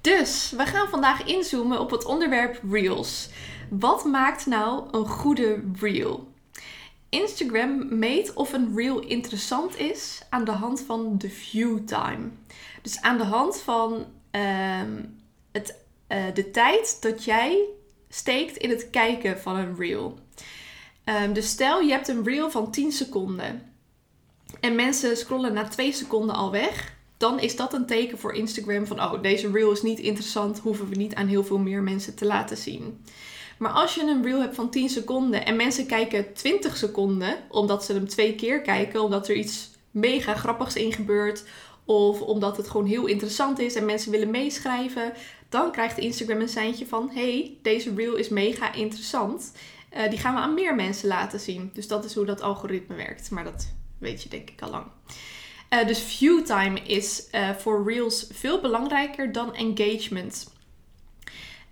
Dus 0.00 0.52
we 0.56 0.66
gaan 0.66 0.88
vandaag 0.88 1.24
inzoomen 1.24 1.80
op 1.80 1.90
het 1.90 2.04
onderwerp 2.04 2.60
reels. 2.70 3.28
Wat 3.70 4.04
maakt 4.04 4.46
nou 4.46 4.88
een 4.90 5.06
goede 5.06 5.62
reel? 5.80 6.32
Instagram 7.08 7.98
meet 7.98 8.32
of 8.32 8.52
een 8.52 8.72
reel 8.76 9.00
interessant 9.00 9.78
is 9.78 10.22
aan 10.30 10.44
de 10.44 10.50
hand 10.50 10.80
van 10.80 11.18
de 11.18 11.30
view 11.30 11.78
time. 11.86 12.30
Dus 12.82 13.00
aan 13.00 13.18
de 13.18 13.24
hand 13.24 13.60
van 13.60 14.06
um, 14.30 15.20
het, 15.52 15.76
uh, 16.08 16.24
de 16.34 16.50
tijd 16.50 16.96
dat 17.00 17.24
jij 17.24 17.64
steekt 18.08 18.56
in 18.56 18.70
het 18.70 18.90
kijken 18.90 19.40
van 19.40 19.56
een 19.56 19.76
reel. 19.76 20.18
Um, 21.04 21.32
dus 21.32 21.48
stel 21.48 21.80
je 21.80 21.90
hebt 21.90 22.08
een 22.08 22.24
reel 22.24 22.50
van 22.50 22.70
10 22.70 22.92
seconden 22.92 23.67
en 24.60 24.74
mensen 24.74 25.16
scrollen 25.16 25.52
na 25.52 25.68
2 25.68 25.92
seconden 25.92 26.34
al 26.34 26.50
weg. 26.50 26.96
Dan 27.16 27.40
is 27.40 27.56
dat 27.56 27.72
een 27.72 27.86
teken 27.86 28.18
voor 28.18 28.34
Instagram 28.34 28.86
van 28.86 29.00
oh, 29.00 29.22
deze 29.22 29.50
reel 29.50 29.72
is 29.72 29.82
niet 29.82 29.98
interessant, 29.98 30.58
hoeven 30.58 30.88
we 30.88 30.96
niet 30.96 31.14
aan 31.14 31.26
heel 31.26 31.44
veel 31.44 31.58
meer 31.58 31.82
mensen 31.82 32.14
te 32.14 32.24
laten 32.24 32.56
zien. 32.56 33.04
Maar 33.58 33.70
als 33.70 33.94
je 33.94 34.00
een 34.00 34.22
reel 34.22 34.40
hebt 34.40 34.54
van 34.54 34.70
10 34.70 34.88
seconden 34.88 35.44
en 35.44 35.56
mensen 35.56 35.86
kijken 35.86 36.32
20 36.34 36.76
seconden, 36.76 37.36
omdat 37.48 37.84
ze 37.84 37.92
hem 37.92 38.08
twee 38.08 38.34
keer 38.34 38.60
kijken, 38.60 39.02
omdat 39.02 39.28
er 39.28 39.34
iets 39.34 39.70
mega 39.90 40.34
grappigs 40.34 40.74
in 40.74 40.92
gebeurt, 40.92 41.44
of 41.84 42.20
omdat 42.20 42.56
het 42.56 42.68
gewoon 42.68 42.86
heel 42.86 43.06
interessant 43.06 43.58
is 43.58 43.74
en 43.74 43.84
mensen 43.84 44.10
willen 44.10 44.30
meeschrijven, 44.30 45.12
dan 45.48 45.72
krijgt 45.72 45.98
Instagram 45.98 46.40
een 46.40 46.48
seintje 46.48 46.86
van: 46.86 47.10
hey, 47.12 47.58
deze 47.62 47.94
reel 47.94 48.16
is 48.16 48.28
mega 48.28 48.72
interessant. 48.72 49.52
Uh, 49.96 50.10
die 50.10 50.18
gaan 50.18 50.34
we 50.34 50.40
aan 50.40 50.54
meer 50.54 50.74
mensen 50.74 51.08
laten 51.08 51.40
zien. 51.40 51.70
Dus 51.74 51.88
dat 51.88 52.04
is 52.04 52.14
hoe 52.14 52.24
dat 52.24 52.40
algoritme 52.40 52.94
werkt. 52.94 53.30
Maar 53.30 53.44
dat 53.44 53.74
weet 53.98 54.22
je 54.22 54.28
denk 54.28 54.50
ik 54.50 54.62
al 54.62 54.70
lang. 54.70 54.86
Uh, 55.70 55.86
dus 55.86 56.02
view 56.02 56.44
time 56.44 56.80
is 56.80 57.28
uh, 57.32 57.50
voor 57.50 57.92
reels 57.92 58.26
veel 58.32 58.60
belangrijker 58.60 59.32
dan 59.32 59.54
engagement. 59.54 60.52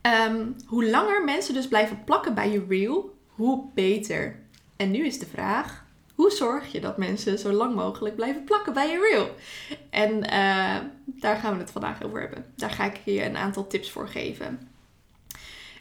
Um, 0.02 0.56
hoe 0.66 0.84
langer 0.84 1.24
mensen 1.24 1.54
dus 1.54 1.68
blijven 1.68 2.04
plakken 2.04 2.34
bij 2.34 2.50
je 2.50 2.64
reel, 2.68 3.16
hoe 3.26 3.70
beter. 3.74 4.40
En 4.76 4.90
nu 4.90 5.06
is 5.06 5.18
de 5.18 5.26
vraag: 5.26 5.84
hoe 6.14 6.30
zorg 6.30 6.72
je 6.72 6.80
dat 6.80 6.98
mensen 6.98 7.38
zo 7.38 7.52
lang 7.52 7.74
mogelijk 7.74 8.16
blijven 8.16 8.44
plakken 8.44 8.72
bij 8.72 8.90
je 8.90 9.08
reel? 9.10 9.34
En 9.90 10.16
uh, 10.16 10.88
daar 11.06 11.36
gaan 11.36 11.52
we 11.52 11.60
het 11.60 11.70
vandaag 11.70 12.02
over 12.02 12.20
hebben. 12.20 12.52
Daar 12.56 12.70
ga 12.70 12.84
ik 12.84 13.00
je 13.04 13.24
een 13.24 13.36
aantal 13.36 13.66
tips 13.66 13.90
voor 13.90 14.08
geven. 14.08 14.68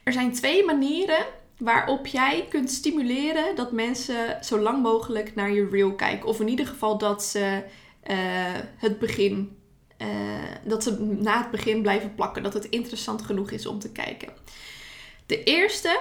Er 0.03 0.13
zijn 0.13 0.33
twee 0.33 0.65
manieren 0.65 1.25
waarop 1.57 2.07
jij 2.07 2.45
kunt 2.49 2.71
stimuleren 2.71 3.55
dat 3.55 3.71
mensen 3.71 4.43
zo 4.43 4.59
lang 4.59 4.81
mogelijk 4.81 5.35
naar 5.35 5.51
je 5.51 5.69
reel 5.69 5.93
kijken. 5.93 6.27
Of 6.27 6.39
in 6.39 6.47
ieder 6.47 6.67
geval 6.67 6.97
dat 6.97 7.23
ze 7.23 7.63
uh, 8.09 8.15
het 8.77 8.99
begin, 8.99 9.57
uh, 9.97 10.07
dat 10.63 10.83
ze 10.83 11.01
na 11.01 11.37
het 11.37 11.51
begin 11.51 11.81
blijven 11.81 12.15
plakken. 12.15 12.43
Dat 12.43 12.53
het 12.53 12.69
interessant 12.69 13.21
genoeg 13.21 13.51
is 13.51 13.65
om 13.65 13.79
te 13.79 13.91
kijken. 13.91 14.29
De 15.25 15.43
eerste 15.43 15.99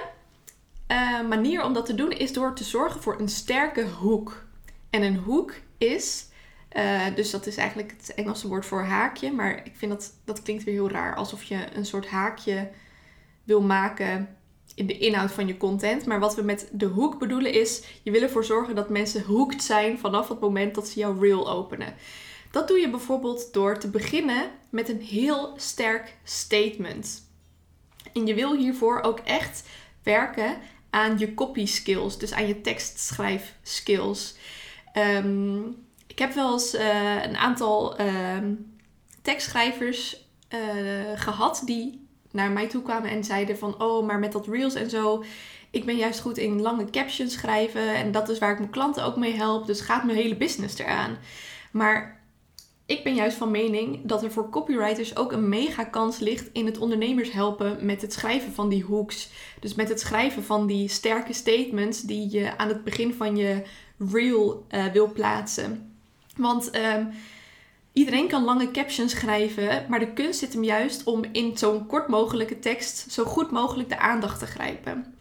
uh, 0.87 1.27
manier 1.27 1.63
om 1.63 1.73
dat 1.73 1.85
te 1.85 1.95
doen 1.95 2.11
is 2.11 2.33
door 2.33 2.55
te 2.55 2.63
zorgen 2.63 3.01
voor 3.01 3.19
een 3.19 3.29
sterke 3.29 3.87
hoek. 3.87 4.45
En 4.89 5.01
een 5.01 5.17
hoek 5.17 5.53
is, 5.77 6.27
dus 7.15 7.31
dat 7.31 7.45
is 7.47 7.57
eigenlijk 7.57 7.93
het 7.97 8.13
Engelse 8.13 8.47
woord 8.47 8.65
voor 8.65 8.83
haakje, 8.83 9.31
maar 9.31 9.61
ik 9.65 9.75
vind 9.75 9.91
dat 9.91 10.13
dat 10.25 10.41
klinkt 10.41 10.63
weer 10.63 10.73
heel 10.73 10.89
raar, 10.89 11.15
alsof 11.15 11.43
je 11.43 11.67
een 11.73 11.85
soort 11.85 12.07
haakje 12.07 12.69
wil 13.43 13.61
maken 13.61 14.34
in 14.75 14.87
de 14.87 14.97
inhoud 14.97 15.31
van 15.31 15.47
je 15.47 15.57
content. 15.57 16.05
Maar 16.05 16.19
wat 16.19 16.35
we 16.35 16.41
met 16.41 16.69
de 16.71 16.85
hoek 16.85 17.19
bedoelen 17.19 17.53
is, 17.53 17.83
je 18.03 18.11
wil 18.11 18.21
ervoor 18.21 18.45
zorgen 18.45 18.75
dat 18.75 18.89
mensen 18.89 19.23
hooked 19.23 19.63
zijn 19.63 19.99
vanaf 19.99 20.27
het 20.29 20.39
moment 20.39 20.75
dat 20.75 20.87
ze 20.87 20.99
jouw 20.99 21.19
reel 21.19 21.51
openen. 21.51 21.95
Dat 22.51 22.67
doe 22.67 22.79
je 22.79 22.89
bijvoorbeeld 22.89 23.53
door 23.53 23.77
te 23.77 23.89
beginnen 23.89 24.51
met 24.69 24.89
een 24.89 25.01
heel 25.01 25.53
sterk 25.57 26.17
statement. 26.23 27.29
En 28.13 28.25
je 28.25 28.33
wil 28.33 28.55
hiervoor 28.55 29.01
ook 29.01 29.19
echt 29.19 29.63
werken 30.03 30.57
aan 30.89 31.17
je 31.17 31.33
copy 31.33 31.65
skills, 31.65 32.17
dus 32.17 32.33
aan 32.33 32.47
je 32.47 32.61
tekstschrijf 32.61 33.55
skills. 33.61 34.35
Um, 34.97 35.83
ik 36.07 36.19
heb 36.19 36.33
wel 36.33 36.53
eens 36.53 36.75
uh, 36.75 37.23
een 37.23 37.37
aantal 37.37 37.99
um, 37.99 38.77
tekstschrijvers 39.21 40.23
uh, 40.49 40.59
gehad 41.15 41.61
die 41.65 42.04
naar 42.35 42.51
mij 42.51 42.67
toe 42.67 42.81
kwamen 42.81 43.09
en 43.09 43.23
zeiden 43.23 43.57
van 43.57 43.81
oh, 43.81 44.05
maar 44.05 44.19
met 44.19 44.31
dat 44.31 44.47
reels 44.47 44.73
en 44.73 44.89
zo, 44.89 45.23
ik 45.69 45.85
ben 45.85 45.95
juist 45.95 46.19
goed 46.19 46.37
in 46.37 46.61
lange 46.61 46.89
captions 46.89 47.33
schrijven 47.33 47.95
en 47.95 48.11
dat 48.11 48.29
is 48.29 48.39
waar 48.39 48.51
ik 48.51 48.59
mijn 48.59 48.69
klanten 48.69 49.03
ook 49.03 49.15
mee 49.15 49.33
help, 49.33 49.65
dus 49.65 49.81
gaat 49.81 50.03
mijn 50.03 50.17
hele 50.17 50.35
business 50.35 50.77
eraan. 50.77 51.17
Maar 51.71 52.23
ik 52.85 53.03
ben 53.03 53.15
juist 53.15 53.37
van 53.37 53.51
mening 53.51 53.99
dat 54.03 54.23
er 54.23 54.31
voor 54.31 54.49
copywriters 54.49 55.15
ook 55.15 55.31
een 55.31 55.49
mega 55.49 55.83
kans 55.83 56.19
ligt 56.19 56.49
in 56.53 56.65
het 56.65 56.77
ondernemers 56.77 57.31
helpen 57.31 57.85
met 57.85 58.01
het 58.01 58.13
schrijven 58.13 58.53
van 58.53 58.69
die 58.69 58.85
hooks. 58.85 59.29
Dus 59.59 59.75
met 59.75 59.89
het 59.89 59.99
schrijven 59.99 60.43
van 60.43 60.67
die 60.67 60.89
sterke 60.89 61.33
statements 61.33 62.01
die 62.01 62.31
je 62.31 62.57
aan 62.57 62.67
het 62.67 62.83
begin 62.83 63.13
van 63.13 63.37
je 63.37 63.63
reel 64.11 64.65
uh, 64.71 64.85
wil 64.85 65.11
plaatsen. 65.11 65.97
Want 66.37 66.75
um, 66.75 67.09
Iedereen 67.95 68.27
kan 68.27 68.43
lange 68.43 68.71
captions 68.71 69.11
schrijven, 69.11 69.85
maar 69.89 69.99
de 69.99 70.13
kunst 70.13 70.39
zit 70.39 70.53
hem 70.53 70.63
juist 70.63 71.03
om 71.03 71.23
in 71.31 71.57
zo'n 71.57 71.85
kort 71.85 72.07
mogelijke 72.07 72.59
tekst 72.59 73.11
zo 73.11 73.23
goed 73.23 73.51
mogelijk 73.51 73.89
de 73.89 73.97
aandacht 73.97 74.39
te 74.39 74.45
grijpen. 74.45 75.17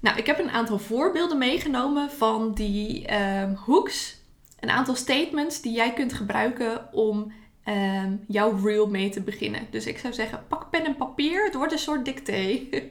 Nou, 0.00 0.18
ik 0.18 0.26
heb 0.26 0.38
een 0.38 0.50
aantal 0.50 0.78
voorbeelden 0.78 1.38
meegenomen 1.38 2.10
van 2.10 2.52
die 2.52 3.14
um, 3.14 3.54
hooks. 3.54 4.16
Een 4.60 4.70
aantal 4.70 4.94
statements 4.94 5.60
die 5.60 5.72
jij 5.72 5.92
kunt 5.92 6.12
gebruiken 6.12 6.92
om 6.92 7.32
um, 7.68 8.24
jouw 8.28 8.58
reel 8.64 8.86
mee 8.86 9.08
te 9.08 9.20
beginnen. 9.20 9.66
Dus 9.70 9.86
ik 9.86 9.98
zou 9.98 10.14
zeggen, 10.14 10.44
pak 10.48 10.70
pen 10.70 10.84
en 10.84 10.96
papier. 10.96 11.44
Het 11.44 11.54
wordt 11.54 11.72
een 11.72 11.78
soort 11.78 12.04
dicté. 12.04 12.40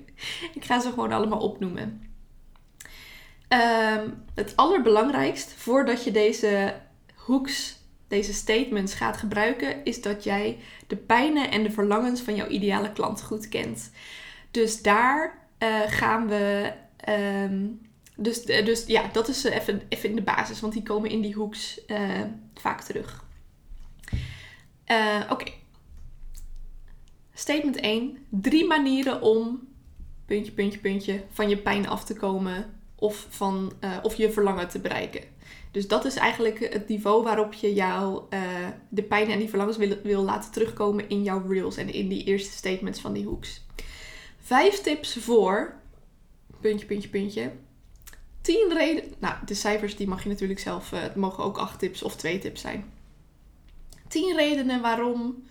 ik 0.57 0.63
ga 0.63 0.79
ze 0.79 0.89
gewoon 0.89 1.11
allemaal 1.11 1.39
opnoemen. 1.39 2.15
Um, 3.49 4.23
het 4.35 4.55
allerbelangrijkst 4.55 5.53
voordat 5.53 6.03
je 6.03 6.11
deze 6.11 6.75
hooks, 7.15 7.81
deze 8.13 8.33
statements 8.33 8.93
gaat 8.93 9.17
gebruiken, 9.17 9.85
is 9.85 10.01
dat 10.01 10.23
jij 10.23 10.57
de 10.87 10.95
pijnen 10.95 11.51
en 11.51 11.63
de 11.63 11.71
verlangens 11.71 12.21
van 12.21 12.35
jouw 12.35 12.47
ideale 12.47 12.91
klant 12.91 13.23
goed 13.23 13.49
kent. 13.49 13.91
Dus 14.51 14.81
daar 14.81 15.47
uh, 15.59 15.81
gaan 15.85 16.27
we. 16.27 16.73
Um, 17.09 17.81
dus, 18.15 18.43
dus 18.45 18.85
ja, 18.85 19.09
dat 19.11 19.27
is 19.27 19.43
even, 19.43 19.81
even 19.89 20.09
in 20.09 20.15
de 20.15 20.21
basis, 20.21 20.59
want 20.59 20.73
die 20.73 20.83
komen 20.83 21.09
in 21.09 21.21
die 21.21 21.35
hooks 21.35 21.81
uh, 21.87 22.21
vaak 22.53 22.81
terug. 22.81 23.25
Oké. 25.29 25.51
Statement 27.33 27.75
1. 27.75 28.25
Drie 28.29 28.65
manieren 28.65 29.21
om 29.21 29.67
puntje, 30.25 30.51
puntje, 30.51 30.79
puntje 30.79 31.23
van 31.29 31.49
je 31.49 31.57
pijn 31.57 31.87
af 31.87 32.05
te 32.05 32.13
komen 32.13 32.72
of, 33.03 33.25
van, 33.29 33.73
uh, 33.81 33.97
of 34.01 34.15
je 34.15 34.31
verlangen 34.31 34.67
te 34.69 34.79
bereiken. 34.79 35.21
Dus 35.71 35.87
dat 35.87 36.05
is 36.05 36.15
eigenlijk 36.15 36.73
het 36.73 36.87
niveau 36.87 37.23
waarop 37.23 37.53
je 37.53 37.73
jou 37.73 38.23
uh, 38.29 38.41
de 38.89 39.03
pijn 39.03 39.29
en 39.29 39.39
die 39.39 39.49
verlangens 39.49 39.77
wil, 39.77 39.97
wil 40.03 40.23
laten 40.23 40.51
terugkomen 40.51 41.09
in 41.09 41.23
jouw 41.23 41.47
reels 41.47 41.77
en 41.77 41.93
in 41.93 42.07
die 42.07 42.23
eerste 42.23 42.51
statements 42.51 42.99
van 42.99 43.13
die 43.13 43.25
hooks. 43.25 43.65
Vijf 44.37 44.81
tips 44.81 45.17
voor 45.17 45.75
puntje, 46.61 46.85
puntje, 46.85 47.09
puntje. 47.09 47.51
Tien 48.41 48.73
redenen. 48.73 49.13
Nou, 49.19 49.35
de 49.45 49.53
cijfers 49.53 49.95
die 49.95 50.07
mag 50.07 50.23
je 50.23 50.29
natuurlijk 50.29 50.59
zelf. 50.59 50.91
Uh, 50.91 51.01
het 51.01 51.15
mogen 51.15 51.43
ook 51.43 51.57
acht 51.57 51.79
tips 51.79 52.03
of 52.03 52.15
twee 52.15 52.39
tips 52.39 52.61
zijn. 52.61 52.91
Tien 54.07 54.35
redenen 54.35 54.81
waarom 54.81 55.43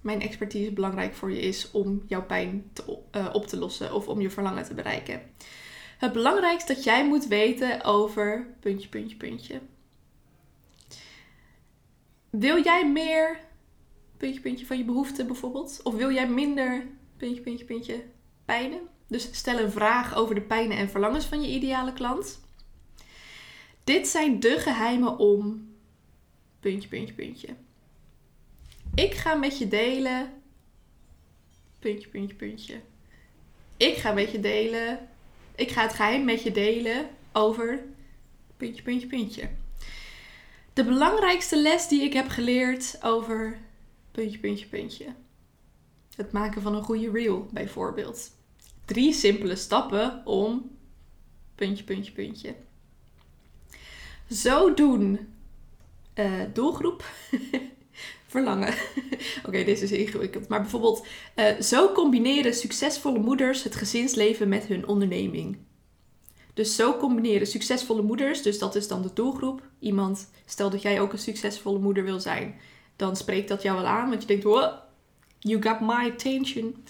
mijn 0.00 0.20
expertise 0.20 0.72
belangrijk 0.72 1.14
voor 1.14 1.30
je 1.30 1.40
is 1.40 1.70
om 1.70 2.02
jouw 2.06 2.24
pijn 2.24 2.70
te, 2.72 2.98
op 3.32 3.46
te 3.46 3.58
lossen 3.58 3.94
of 3.94 4.08
om 4.08 4.20
je 4.20 4.30
verlangen 4.30 4.64
te 4.64 4.74
bereiken. 4.74 5.20
Het 5.96 6.12
belangrijkste 6.12 6.74
dat 6.74 6.84
jij 6.84 7.06
moet 7.06 7.26
weten 7.26 7.84
over 7.84 8.54
puntje, 8.60 8.88
puntje, 8.88 9.16
puntje. 9.16 9.60
Wil 12.30 12.62
jij 12.62 12.90
meer 12.90 13.40
puntje, 14.16 14.40
puntje 14.40 14.66
van 14.66 14.78
je 14.78 14.84
behoeften 14.84 15.26
bijvoorbeeld? 15.26 15.80
Of 15.82 15.94
wil 15.94 16.12
jij 16.12 16.28
minder 16.28 16.86
puntje, 17.16 17.42
puntje, 17.42 17.64
puntje 17.64 18.04
pijnen? 18.44 18.80
Dus 19.06 19.28
stel 19.32 19.58
een 19.58 19.70
vraag 19.70 20.14
over 20.14 20.34
de 20.34 20.40
pijnen 20.40 20.76
en 20.76 20.88
verlangens 20.88 21.24
van 21.24 21.42
je 21.42 21.48
ideale 21.48 21.92
klant. 21.92 22.40
Dit 23.84 24.08
zijn 24.08 24.40
de 24.40 24.58
geheimen 24.58 25.18
om 25.18 25.68
puntje, 26.60 26.88
puntje, 26.88 27.14
puntje. 27.14 27.48
Ik 28.94 29.14
ga 29.14 29.34
met 29.34 29.58
je 29.58 29.68
delen. 29.68 30.32
Puntje, 31.78 32.08
puntje, 32.08 32.36
puntje. 32.36 32.80
Ik 33.76 33.96
ga 33.96 34.12
met 34.12 34.30
je 34.30 34.40
delen. 34.40 35.08
Ik 35.56 35.70
ga 35.70 35.82
het 35.82 35.92
geheim 35.92 36.24
met 36.24 36.42
je 36.42 36.50
delen 36.50 37.08
over. 37.32 37.84
Puntje, 38.56 38.82
puntje, 38.82 39.06
puntje. 39.06 39.48
De 40.72 40.84
belangrijkste 40.84 41.62
les 41.62 41.88
die 41.88 42.02
ik 42.02 42.12
heb 42.12 42.28
geleerd 42.28 42.98
over. 43.02 43.58
Puntje, 44.10 44.38
puntje, 44.38 44.66
puntje. 44.66 45.06
Het 46.16 46.32
maken 46.32 46.62
van 46.62 46.74
een 46.74 46.82
goede 46.82 47.10
reel, 47.10 47.48
bijvoorbeeld. 47.52 48.30
Drie 48.84 49.12
simpele 49.12 49.56
stappen 49.56 50.26
om. 50.26 50.70
Puntje, 51.54 51.84
puntje, 51.84 52.12
puntje. 52.12 52.54
Zo 54.30 54.74
doen. 54.74 55.34
Uh, 56.14 56.42
doelgroep. 56.52 57.04
verlangen. 58.36 58.74
Oké, 59.46 59.64
dit 59.64 59.82
is 59.82 59.92
ingewikkeld. 59.92 60.48
Maar 60.48 60.60
bijvoorbeeld, 60.60 61.06
uh, 61.36 61.60
zo 61.60 61.92
combineren 61.92 62.54
succesvolle 62.54 63.18
moeders 63.18 63.62
het 63.62 63.74
gezinsleven 63.74 64.48
met 64.48 64.64
hun 64.64 64.86
onderneming. 64.86 65.58
Dus 66.54 66.76
zo 66.76 66.96
combineren 66.96 67.46
succesvolle 67.46 68.02
moeders, 68.02 68.42
dus 68.42 68.58
dat 68.58 68.74
is 68.74 68.88
dan 68.88 69.02
de 69.02 69.10
doelgroep. 69.14 69.62
Iemand, 69.78 70.30
stel 70.46 70.70
dat 70.70 70.82
jij 70.82 71.00
ook 71.00 71.12
een 71.12 71.18
succesvolle 71.18 71.78
moeder 71.78 72.04
wil 72.04 72.20
zijn, 72.20 72.54
dan 72.96 73.16
spreekt 73.16 73.48
dat 73.48 73.62
jou 73.62 73.76
wel 73.76 73.86
aan, 73.86 74.08
want 74.08 74.20
je 74.20 74.26
denkt, 74.28 74.44
wow, 74.44 74.72
you 75.38 75.62
got 75.62 75.80
my 75.80 76.10
attention. 76.12 76.84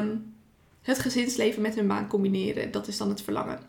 Um, 0.00 0.34
het 0.82 0.98
gezinsleven 0.98 1.62
met 1.62 1.74
hun 1.74 1.86
baan 1.86 2.08
combineren, 2.08 2.70
dat 2.70 2.88
is 2.88 2.96
dan 2.96 3.08
het 3.08 3.22
verlangen. 3.22 3.60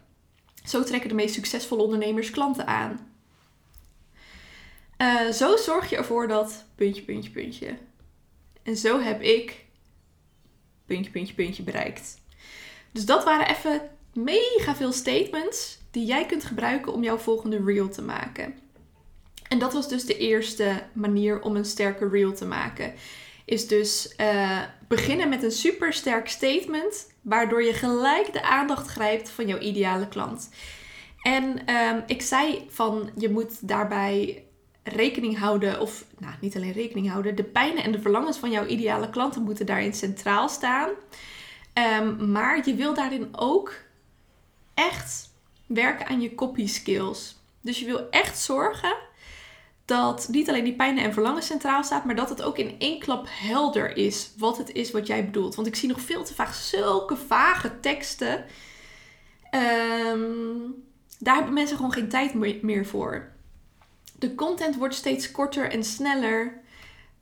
Zo 0.65 0.83
trekken 0.83 1.09
de 1.09 1.15
meest 1.15 1.33
succesvolle 1.33 1.83
ondernemers 1.83 2.29
klanten 2.29 2.67
aan. 2.67 3.12
Uh, 4.97 5.29
zo 5.29 5.57
zorg 5.57 5.89
je 5.89 5.95
ervoor 5.95 6.27
dat 6.27 6.65
puntje, 6.75 7.01
puntje, 7.01 7.31
puntje. 7.31 7.77
En 8.63 8.77
zo 8.77 8.99
heb 8.99 9.21
ik 9.21 9.65
puntje, 10.85 11.11
puntje, 11.11 11.33
puntje 11.33 11.63
bereikt. 11.63 12.21
Dus 12.91 13.05
dat 13.05 13.23
waren 13.23 13.49
even 13.49 13.89
mega 14.13 14.75
veel 14.75 14.91
statements 14.91 15.77
die 15.91 16.05
jij 16.05 16.25
kunt 16.25 16.43
gebruiken 16.43 16.93
om 16.93 17.03
jouw 17.03 17.17
volgende 17.17 17.63
reel 17.65 17.89
te 17.89 18.01
maken. 18.01 18.55
En 19.47 19.59
dat 19.59 19.73
was 19.73 19.89
dus 19.89 20.05
de 20.05 20.17
eerste 20.17 20.83
manier 20.93 21.41
om 21.41 21.55
een 21.55 21.65
sterke 21.65 22.09
reel 22.09 22.33
te 22.33 22.45
maken. 22.45 22.93
Is 23.45 23.67
dus 23.67 24.13
uh, 24.17 24.61
beginnen 24.87 25.29
met 25.29 25.43
een 25.43 25.51
super 25.51 25.93
sterk 25.93 26.29
statement, 26.29 27.13
waardoor 27.21 27.63
je 27.63 27.73
gelijk 27.73 28.33
de 28.33 28.43
aandacht 28.43 28.87
grijpt 28.87 29.29
van 29.29 29.47
jouw 29.47 29.59
ideale 29.59 30.07
klant. 30.07 30.49
En 31.21 31.73
um, 31.75 32.03
ik 32.07 32.21
zei 32.21 32.65
van 32.69 33.09
je 33.17 33.29
moet 33.29 33.67
daarbij 33.67 34.45
rekening 34.83 35.39
houden, 35.39 35.79
of 35.79 36.05
nou, 36.17 36.33
niet 36.39 36.55
alleen 36.55 36.71
rekening 36.71 37.09
houden, 37.09 37.35
de 37.35 37.43
pijnen 37.43 37.83
en 37.83 37.91
de 37.91 38.01
verlangens 38.01 38.37
van 38.37 38.51
jouw 38.51 38.65
ideale 38.65 39.09
klanten 39.09 39.41
moeten 39.41 39.65
daarin 39.65 39.93
centraal 39.93 40.49
staan. 40.49 40.89
Um, 42.01 42.31
maar 42.31 42.67
je 42.67 42.75
wil 42.75 42.93
daarin 42.93 43.27
ook 43.31 43.73
echt 44.73 45.29
werken 45.65 46.07
aan 46.07 46.21
je 46.21 46.35
copy 46.35 46.67
skills. 46.67 47.37
Dus 47.61 47.79
je 47.79 47.85
wil 47.85 48.09
echt 48.09 48.39
zorgen 48.39 48.95
dat 49.85 50.27
niet 50.31 50.49
alleen 50.49 50.63
die 50.63 50.75
pijnen 50.75 51.03
en 51.03 51.13
verlangens 51.13 51.45
centraal 51.45 51.83
staat, 51.83 52.05
maar 52.05 52.15
dat 52.15 52.29
het 52.29 52.41
ook 52.41 52.57
in 52.57 52.75
één 52.79 52.99
klap 52.99 53.27
helder 53.29 53.97
is 53.97 54.31
wat 54.37 54.57
het 54.57 54.71
is 54.71 54.91
wat 54.91 55.07
jij 55.07 55.25
bedoelt. 55.25 55.55
Want 55.55 55.67
ik 55.67 55.75
zie 55.75 55.89
nog 55.89 56.01
veel 56.01 56.23
te 56.23 56.33
vaak 56.33 56.53
zulke 56.53 57.15
vage 57.15 57.79
teksten. 57.79 58.45
Um, 60.11 60.83
daar 61.19 61.35
hebben 61.35 61.53
mensen 61.53 61.75
gewoon 61.75 61.93
geen 61.93 62.09
tijd 62.09 62.33
meer 62.61 62.85
voor. 62.85 63.32
De 64.19 64.35
content 64.35 64.75
wordt 64.75 64.95
steeds 64.95 65.31
korter 65.31 65.71
en 65.71 65.83
sneller. 65.83 66.61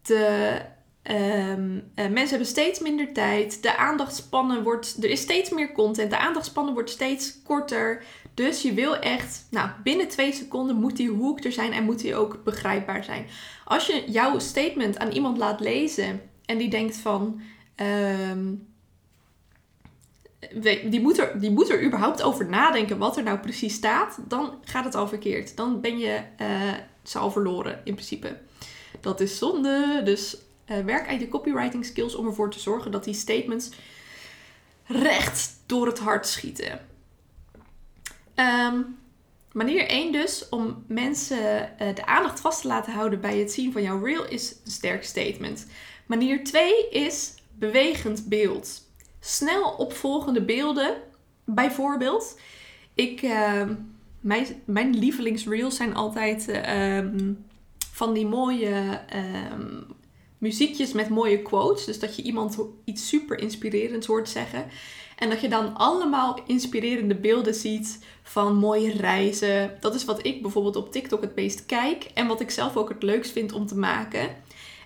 De 0.02 0.62
um, 1.04 1.92
mensen 1.96 2.30
hebben 2.30 2.48
steeds 2.48 2.80
minder 2.80 3.14
tijd. 3.14 3.64
De 3.64 3.78
aandachtspannen 3.78 4.64
wordt. 4.64 4.98
Er 5.04 5.10
is 5.10 5.22
steeds 5.22 5.50
meer 5.50 5.72
content. 5.72 6.10
De 6.10 6.18
aandachtspannen 6.18 6.74
wordt 6.74 6.90
steeds 6.90 7.42
korter. 7.44 8.04
Dus 8.34 8.62
je 8.62 8.74
wil 8.74 8.98
echt. 8.98 9.48
Nou, 9.50 9.70
binnen 9.84 10.08
twee 10.08 10.34
seconden 10.34 10.76
moet 10.76 10.98
die 10.98 11.10
hoek 11.10 11.44
er 11.44 11.52
zijn 11.52 11.74
en 11.74 11.84
moet 11.84 12.00
die 12.00 12.16
ook 12.16 12.44
begrijpbaar 12.44 13.04
zijn. 13.04 13.26
Als 13.66 13.88
je 13.88 14.04
jouw 14.08 14.40
statement 14.40 14.98
aan 14.98 15.12
iemand 15.12 15.38
laat 15.38 15.60
lezen 15.60 16.22
en 16.46 16.58
die 16.58 16.70
denkt 16.70 16.98
van. 16.98 17.42
Um, 17.76 18.70
die 20.86 21.02
moet, 21.02 21.20
er, 21.20 21.40
die 21.40 21.52
moet 21.52 21.70
er 21.70 21.84
überhaupt 21.84 22.22
over 22.22 22.46
nadenken 22.46 22.98
wat 22.98 23.18
er 23.18 23.24
nou 23.24 23.38
precies 23.38 23.74
staat, 23.74 24.20
dan 24.28 24.54
gaat 24.64 24.86
het 24.86 24.96
al 24.96 25.08
verkeerd. 25.08 25.58
Dan 25.58 25.82
ben 25.82 25.98
je 26.00 26.22
uh, 26.42 26.74
ze 27.04 27.18
al 27.18 27.32
verloren 27.32 27.82
in 27.84 27.94
principe. 27.94 28.38
Dat 29.00 29.20
is 29.20 29.38
zonde. 29.38 30.02
Dus 30.04 30.38
uh, 30.68 30.80
werk 30.80 31.08
aan 31.08 31.20
je 31.20 31.28
copywriting 31.28 31.86
skills 31.86 32.16
om 32.16 32.26
ervoor 32.26 32.52
te 32.52 32.60
zorgen 32.60 32.92
dat 32.92 33.04
die 33.04 33.14
statements 33.14 33.70
recht 34.86 35.54
door 35.66 35.86
het 35.88 36.00
hart 36.00 36.28
schieten. 36.28 36.80
Um, 38.36 38.98
manier 39.52 39.88
1 39.88 40.12
dus 40.12 40.50
om 40.50 40.84
mensen 40.88 41.72
uh, 41.82 41.96
de 41.96 42.06
aandacht 42.06 42.40
vast 42.40 42.62
te 42.62 42.68
laten 42.68 42.94
houden 42.94 43.22
bij 43.22 43.38
het 43.38 43.52
zien 43.52 43.72
van 43.72 43.82
jouw 43.82 44.04
reel 44.04 44.26
is 44.26 44.56
een 44.66 44.72
sterk 44.72 45.04
statement. 45.04 45.68
Manier 46.06 46.44
2 46.44 46.90
is 46.90 47.34
bewegend 47.58 48.30
beeld 48.30 48.90
snel 49.22 49.64
opvolgende 49.64 50.42
beelden. 50.42 50.96
Bijvoorbeeld, 51.46 52.40
ik, 52.94 53.22
uh, 53.22 53.64
mijn, 54.20 54.46
mijn 54.66 54.98
lievelingsreels 54.98 55.76
zijn 55.76 55.96
altijd 55.96 56.48
uh, 56.48 57.24
van 57.92 58.14
die 58.14 58.26
mooie 58.26 59.02
uh, 59.16 59.66
muziekjes 60.38 60.92
met 60.92 61.10
mooie 61.10 61.42
quotes. 61.42 61.86
Dus 61.86 62.00
dat 62.00 62.16
je 62.16 62.22
iemand 62.22 62.58
iets 62.84 63.08
super 63.08 63.40
inspirerends 63.40 64.08
hoort 64.08 64.30
zeggen. 64.30 64.66
En 65.18 65.30
dat 65.30 65.42
je 65.42 65.50
dan 65.50 65.76
allemaal 65.76 66.40
inspirerende 66.46 67.16
beelden 67.16 67.54
ziet 67.54 68.00
van 68.24 68.56
mooie 68.56 68.92
reizen. 68.92 69.78
Dat 69.80 69.96
is 69.96 70.06
wat 70.06 70.26
ik 70.26 70.42
bijvoorbeeld 70.42 70.76
op 70.76 70.92
TikTok 70.92 71.22
het 71.22 71.36
meest 71.36 71.66
kijk 71.66 72.04
en 72.14 72.28
wat 72.28 72.42
ik 72.42 72.50
zelf 72.50 72.78
ook 72.78 72.90
het 72.90 73.04
leukst 73.04 73.32
vind 73.32 73.54
om 73.54 73.66
te 73.68 73.76
maken. 73.76 74.30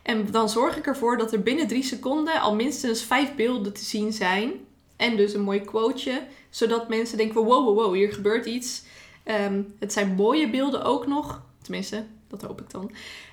En 0.06 0.32
dan 0.32 0.50
zorg 0.50 0.78
ik 0.78 0.88
ervoor 0.88 1.18
dat 1.18 1.34
er 1.34 1.42
binnen 1.42 1.68
drie 1.68 1.84
seconden 1.84 2.42
al 2.42 2.56
minstens 2.56 3.04
vijf 3.04 3.36
beelden 3.36 3.74
te 3.74 3.84
zien 3.84 4.14
zijn. 4.14 4.52
En 4.96 5.16
dus 5.16 5.34
een 5.34 5.42
mooi 5.42 5.62
quoteje, 5.62 6.28
zodat 6.50 6.90
mensen 6.90 7.18
denken: 7.18 7.44
wow, 7.44 7.66
wow, 7.66 7.78
wow, 7.78 7.94
hier 7.94 8.14
gebeurt 8.14 8.46
iets. 8.46 8.84
Ehm, 9.24 9.62
het 9.80 9.94
zijn 9.94 10.16
mooie 10.16 10.50
beelden 10.50 10.84
ook 10.84 11.08
nog. 11.08 11.42
Tenminste, 11.62 12.06
dat 12.28 12.42
hoop 12.42 12.62
ik 12.62 12.70
dan. 12.70 12.92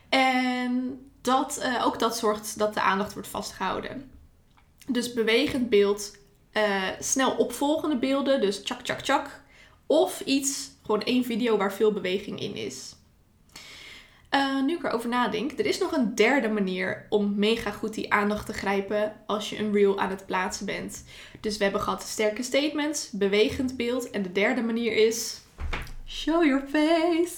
En 0.09 1.01
dat, 1.21 1.61
uh, 1.63 1.87
ook 1.87 1.99
dat 1.99 2.17
zorgt 2.17 2.59
dat 2.59 2.75
de 2.75 2.81
aandacht 2.81 3.13
wordt 3.13 3.29
vastgehouden. 3.29 4.11
Dus 4.87 5.13
bewegend 5.13 5.69
beeld, 5.69 6.17
uh, 6.53 6.89
snel 6.99 7.31
opvolgende 7.37 7.97
beelden, 7.97 8.41
dus 8.41 8.61
chak, 8.65 8.81
chak, 8.83 9.05
chak. 9.05 9.43
Of 9.87 10.21
iets, 10.21 10.71
gewoon 10.83 11.03
één 11.03 11.25
video 11.25 11.57
waar 11.57 11.73
veel 11.73 11.93
beweging 11.93 12.41
in 12.41 12.55
is. 12.55 12.95
Uh, 14.35 14.63
nu 14.63 14.75
ik 14.75 14.85
erover 14.85 15.09
nadenk, 15.09 15.59
er 15.59 15.67
is 15.67 15.79
nog 15.79 15.93
een 15.93 16.15
derde 16.15 16.49
manier 16.49 17.07
om 17.09 17.35
mega 17.37 17.71
goed 17.71 17.95
die 17.95 18.13
aandacht 18.13 18.47
te 18.47 18.53
grijpen 18.53 19.13
als 19.27 19.51
je 19.51 19.59
een 19.59 19.73
reel 19.73 19.99
aan 19.99 20.11
het 20.11 20.27
plaatsen 20.27 20.67
bent. 20.67 21.05
Dus 21.41 21.57
we 21.57 21.63
hebben 21.63 21.81
gehad 21.83 22.03
sterke 22.03 22.43
statements, 22.43 23.11
bewegend 23.11 23.77
beeld 23.77 24.11
en 24.11 24.23
de 24.23 24.33
derde 24.33 24.63
manier 24.63 24.93
is 24.93 25.41
show 26.07 26.45
your 26.45 26.65
face. 26.69 27.35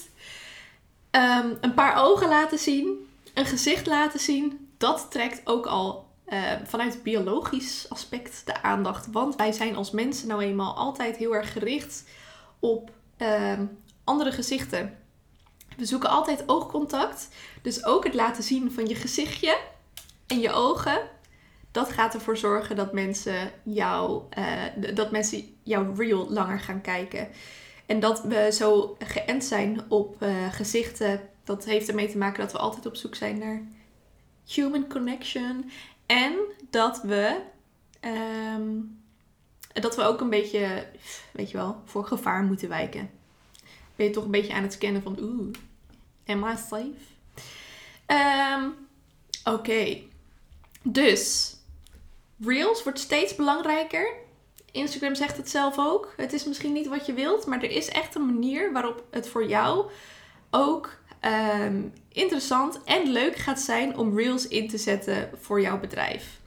Um, 1.10 1.58
een 1.60 1.74
paar 1.74 1.96
ogen 2.04 2.28
laten 2.28 2.58
zien, 2.58 3.08
een 3.34 3.46
gezicht 3.46 3.86
laten 3.86 4.20
zien, 4.20 4.68
dat 4.78 5.06
trekt 5.10 5.40
ook 5.44 5.66
al 5.66 6.06
uh, 6.28 6.38
vanuit 6.64 7.02
biologisch 7.02 7.86
aspect 7.88 8.42
de 8.46 8.62
aandacht. 8.62 9.08
Want 9.12 9.36
wij 9.36 9.52
zijn 9.52 9.76
als 9.76 9.90
mensen 9.90 10.28
nou 10.28 10.42
eenmaal 10.42 10.74
altijd 10.74 11.16
heel 11.16 11.34
erg 11.34 11.52
gericht 11.52 12.04
op 12.58 12.90
uh, 13.18 13.52
andere 14.04 14.32
gezichten. 14.32 14.98
We 15.76 15.84
zoeken 15.84 16.08
altijd 16.08 16.42
oogcontact. 16.46 17.28
Dus 17.62 17.84
ook 17.84 18.04
het 18.04 18.14
laten 18.14 18.42
zien 18.42 18.72
van 18.72 18.86
je 18.86 18.94
gezichtje 18.94 19.58
en 20.26 20.40
je 20.40 20.52
ogen. 20.52 21.00
Dat 21.70 21.92
gaat 21.92 22.14
ervoor 22.14 22.36
zorgen 22.36 22.76
dat 22.76 22.92
mensen 22.92 23.50
jou, 23.62 24.22
uh, 24.38 24.94
dat 24.94 25.10
mensen 25.10 25.56
jouw 25.62 25.94
reel 25.94 26.30
langer 26.30 26.60
gaan 26.60 26.80
kijken. 26.80 27.28
En 27.86 28.00
dat 28.00 28.22
we 28.22 28.48
zo 28.52 28.96
geënt 28.98 29.44
zijn 29.44 29.80
op 29.88 30.22
uh, 30.22 30.52
gezichten, 30.52 31.20
dat 31.44 31.64
heeft 31.64 31.88
ermee 31.88 32.08
te 32.08 32.18
maken 32.18 32.40
dat 32.40 32.52
we 32.52 32.58
altijd 32.58 32.86
op 32.86 32.96
zoek 32.96 33.14
zijn 33.14 33.38
naar 33.38 33.62
human 34.46 34.88
connection. 34.88 35.70
En 36.06 36.34
dat 36.70 37.02
we, 37.02 37.40
um, 38.56 39.02
dat 39.72 39.96
we 39.96 40.02
ook 40.02 40.20
een 40.20 40.30
beetje, 40.30 40.86
weet 41.32 41.50
je 41.50 41.56
wel, 41.56 41.76
voor 41.84 42.06
gevaar 42.06 42.42
moeten 42.42 42.68
wijken. 42.68 43.10
Ben 43.96 44.06
je 44.06 44.12
toch 44.12 44.24
een 44.24 44.30
beetje 44.30 44.54
aan 44.54 44.62
het 44.62 44.72
scannen 44.72 45.02
van, 45.02 45.18
oeh, 45.20 45.54
am 46.26 46.44
I 46.44 46.56
safe? 46.56 46.92
Um, 48.06 48.74
Oké, 49.44 49.98
dus 50.82 51.56
Reels 52.40 52.82
wordt 52.82 52.98
steeds 52.98 53.34
belangrijker. 53.34 54.12
Instagram 54.70 55.14
zegt 55.14 55.36
het 55.36 55.50
zelf 55.50 55.78
ook. 55.78 56.14
Het 56.16 56.32
is 56.32 56.44
misschien 56.44 56.72
niet 56.72 56.86
wat 56.86 57.06
je 57.06 57.12
wilt, 57.12 57.46
maar 57.46 57.62
er 57.62 57.70
is 57.70 57.88
echt 57.88 58.14
een 58.14 58.26
manier 58.26 58.72
waarop 58.72 59.04
het 59.10 59.28
voor 59.28 59.48
jou 59.48 59.90
ook 60.50 60.98
um, 61.60 61.92
interessant 62.08 62.84
en 62.84 63.12
leuk 63.12 63.36
gaat 63.36 63.60
zijn 63.60 63.96
om 63.96 64.18
Reels 64.18 64.48
in 64.48 64.68
te 64.68 64.78
zetten 64.78 65.30
voor 65.40 65.60
jouw 65.60 65.80
bedrijf. 65.80 66.40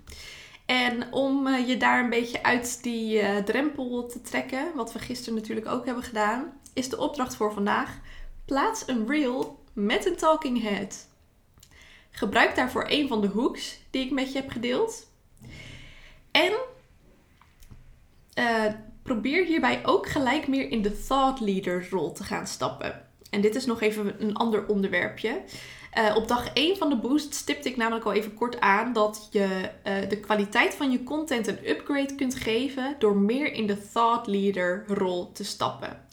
En 0.66 1.14
om 1.14 1.48
uh, 1.48 1.68
je 1.68 1.78
daar 1.78 2.04
een 2.04 2.10
beetje 2.10 2.44
uit 2.44 2.84
die 2.84 3.22
uh, 3.22 3.38
drempel 3.38 4.06
te 4.06 4.22
trekken, 4.22 4.72
wat 4.76 4.94
we 4.94 5.00
gisteren 5.00 5.40
natuurlijk 5.40 5.68
ook 5.68 5.86
hebben 5.86 6.04
gedaan, 6.04 6.54
is 6.78 6.90
de 6.90 6.98
opdracht 6.98 7.36
voor 7.36 7.54
vandaag: 7.54 8.00
plaats 8.46 8.88
een 8.88 9.08
reel 9.08 9.64
met 9.74 10.06
een 10.06 10.16
talking 10.16 10.62
head. 10.62 11.08
Gebruik 12.12 12.56
daarvoor 12.56 12.86
een 12.88 13.08
van 13.08 13.22
de 13.22 13.28
hooks 13.28 13.80
die 13.90 14.06
ik 14.06 14.12
met 14.12 14.32
je 14.32 14.40
heb 14.40 14.50
gedeeld. 14.50 15.08
En 16.32 16.54
uh, 18.40 18.66
probeer 19.04 19.46
hierbij 19.46 19.86
ook 19.86 20.08
gelijk 20.08 20.48
meer 20.48 20.72
in 20.72 20.82
de 20.82 21.04
thought 21.08 21.40
leader 21.40 21.88
rol 21.90 22.12
te 22.12 22.24
gaan 22.24 22.48
stappen. 22.48 23.06
En 23.30 23.42
dit 23.42 23.56
is 23.56 23.66
nog 23.66 23.82
even 23.82 24.16
een 24.22 24.36
ander 24.36 24.68
onderwerpje. 24.68 25.42
Uh, 25.98 26.16
op 26.16 26.28
dag 26.28 26.54
1 26.54 26.78
van 26.78 26.90
de 26.90 26.98
boost 26.98 27.34
stipte 27.34 27.70
ik 27.70 27.78
namelijk 27.78 28.06
al 28.06 28.14
even 28.14 28.34
kort 28.34 28.60
aan 28.60 28.94
dat 28.94 29.28
je 29.32 29.70
uh, 29.88 30.10
de 30.10 30.20
kwaliteit 30.20 30.74
van 30.74 30.92
je 30.92 31.04
content 31.04 31.48
een 31.48 31.70
upgrade 31.70 32.16
kunt 32.16 32.36
geven 32.36 32.96
door 33.00 33.16
meer 33.16 33.54
in 33.54 33.68
de 33.68 33.90
thought 33.92 34.28
leader 34.28 34.84
rol 34.88 35.32
te 35.32 35.44
stappen. 35.44 36.06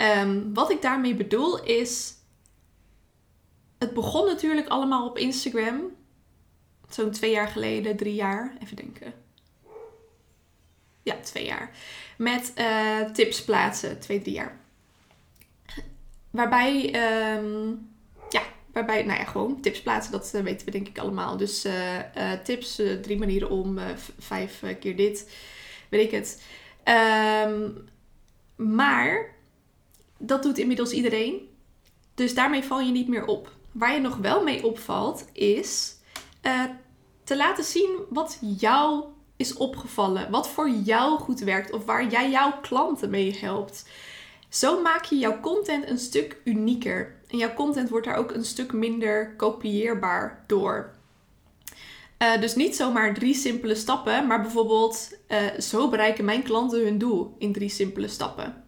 Um, 0.00 0.54
wat 0.54 0.70
ik 0.70 0.82
daarmee 0.82 1.14
bedoel 1.14 1.64
is, 1.64 2.14
het 3.78 3.94
begon 3.94 4.26
natuurlijk 4.26 4.68
allemaal 4.68 5.08
op 5.08 5.18
Instagram. 5.18 5.94
Zo'n 6.88 7.10
twee 7.10 7.30
jaar 7.30 7.48
geleden, 7.48 7.96
drie 7.96 8.14
jaar, 8.14 8.56
even 8.62 8.76
denken. 8.76 9.14
Ja, 11.02 11.16
twee 11.20 11.44
jaar. 11.44 11.70
Met 12.18 12.52
uh, 12.58 13.00
tips 13.00 13.44
plaatsen, 13.44 14.00
twee, 14.00 14.22
drie 14.22 14.34
jaar. 14.34 14.60
Waarbij, 16.30 16.84
um, 17.36 17.88
ja, 18.28 18.42
waarbij, 18.72 19.02
nou 19.02 19.18
ja, 19.18 19.24
gewoon 19.24 19.60
tips 19.60 19.82
plaatsen, 19.82 20.12
dat 20.12 20.32
uh, 20.34 20.42
weten 20.42 20.66
we 20.66 20.72
denk 20.72 20.88
ik 20.88 20.98
allemaal. 20.98 21.36
Dus 21.36 21.64
uh, 21.64 22.32
tips, 22.44 22.82
drie 23.02 23.18
manieren 23.18 23.50
om, 23.50 23.78
vijf 24.18 24.62
keer 24.80 24.96
dit, 24.96 25.30
weet 25.88 26.04
ik 26.04 26.10
het. 26.10 26.42
Um, 27.48 27.88
maar 28.56 29.34
dat 30.18 30.42
doet 30.42 30.58
inmiddels 30.58 30.92
iedereen. 30.92 31.48
Dus 32.14 32.34
daarmee 32.34 32.62
val 32.62 32.80
je 32.80 32.92
niet 32.92 33.08
meer 33.08 33.24
op. 33.24 33.52
Waar 33.72 33.94
je 33.94 34.00
nog 34.00 34.16
wel 34.16 34.42
mee 34.42 34.66
opvalt, 34.66 35.24
is 35.32 35.94
te 37.24 37.36
laten 37.36 37.64
zien 37.64 37.98
wat 38.08 38.38
jou 38.58 39.04
is 39.36 39.54
opgevallen. 39.54 40.30
Wat 40.30 40.48
voor 40.48 40.70
jou 40.70 41.18
goed 41.18 41.40
werkt 41.40 41.72
of 41.72 41.84
waar 41.84 42.06
jij 42.06 42.30
jouw 42.30 42.60
klanten 42.60 43.10
mee 43.10 43.38
helpt. 43.40 43.88
Zo 44.48 44.82
maak 44.82 45.04
je 45.04 45.18
jouw 45.18 45.40
content 45.40 45.88
een 45.88 45.98
stuk 45.98 46.40
unieker. 46.44 47.14
En 47.28 47.38
jouw 47.38 47.54
content 47.54 47.88
wordt 47.88 48.06
daar 48.06 48.16
ook 48.16 48.30
een 48.30 48.44
stuk 48.44 48.72
minder 48.72 49.34
kopieerbaar 49.36 50.44
door. 50.46 50.94
Uh, 52.22 52.40
dus 52.40 52.54
niet 52.54 52.76
zomaar 52.76 53.14
drie 53.14 53.34
simpele 53.34 53.74
stappen, 53.74 54.26
maar 54.26 54.40
bijvoorbeeld 54.42 55.18
uh, 55.28 55.38
zo 55.60 55.88
bereiken 55.88 56.24
mijn 56.24 56.42
klanten 56.42 56.84
hun 56.84 56.98
doel 56.98 57.34
in 57.38 57.52
drie 57.52 57.68
simpele 57.68 58.08
stappen. 58.08 58.64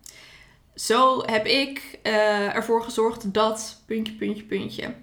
Zo 0.78 1.22
heb 1.26 1.46
ik 1.46 1.98
uh, 2.02 2.54
ervoor 2.54 2.82
gezorgd 2.82 3.34
dat 3.34 3.82
puntje, 3.86 4.12
puntje, 4.12 4.42
puntje. 4.42 4.94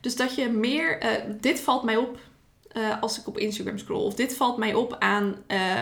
Dus 0.00 0.16
dat 0.16 0.34
je 0.34 0.48
meer, 0.48 0.98
dit 1.40 1.60
valt 1.60 1.82
mij 1.82 1.96
op 1.96 2.18
als 3.00 3.18
ik 3.18 3.26
op 3.26 3.38
Instagram 3.38 3.78
scroll. 3.78 4.04
Of 4.04 4.14
dit 4.14 4.36
valt 4.36 4.56
mij 4.56 4.74
op 4.74 4.96
aan 4.98 5.36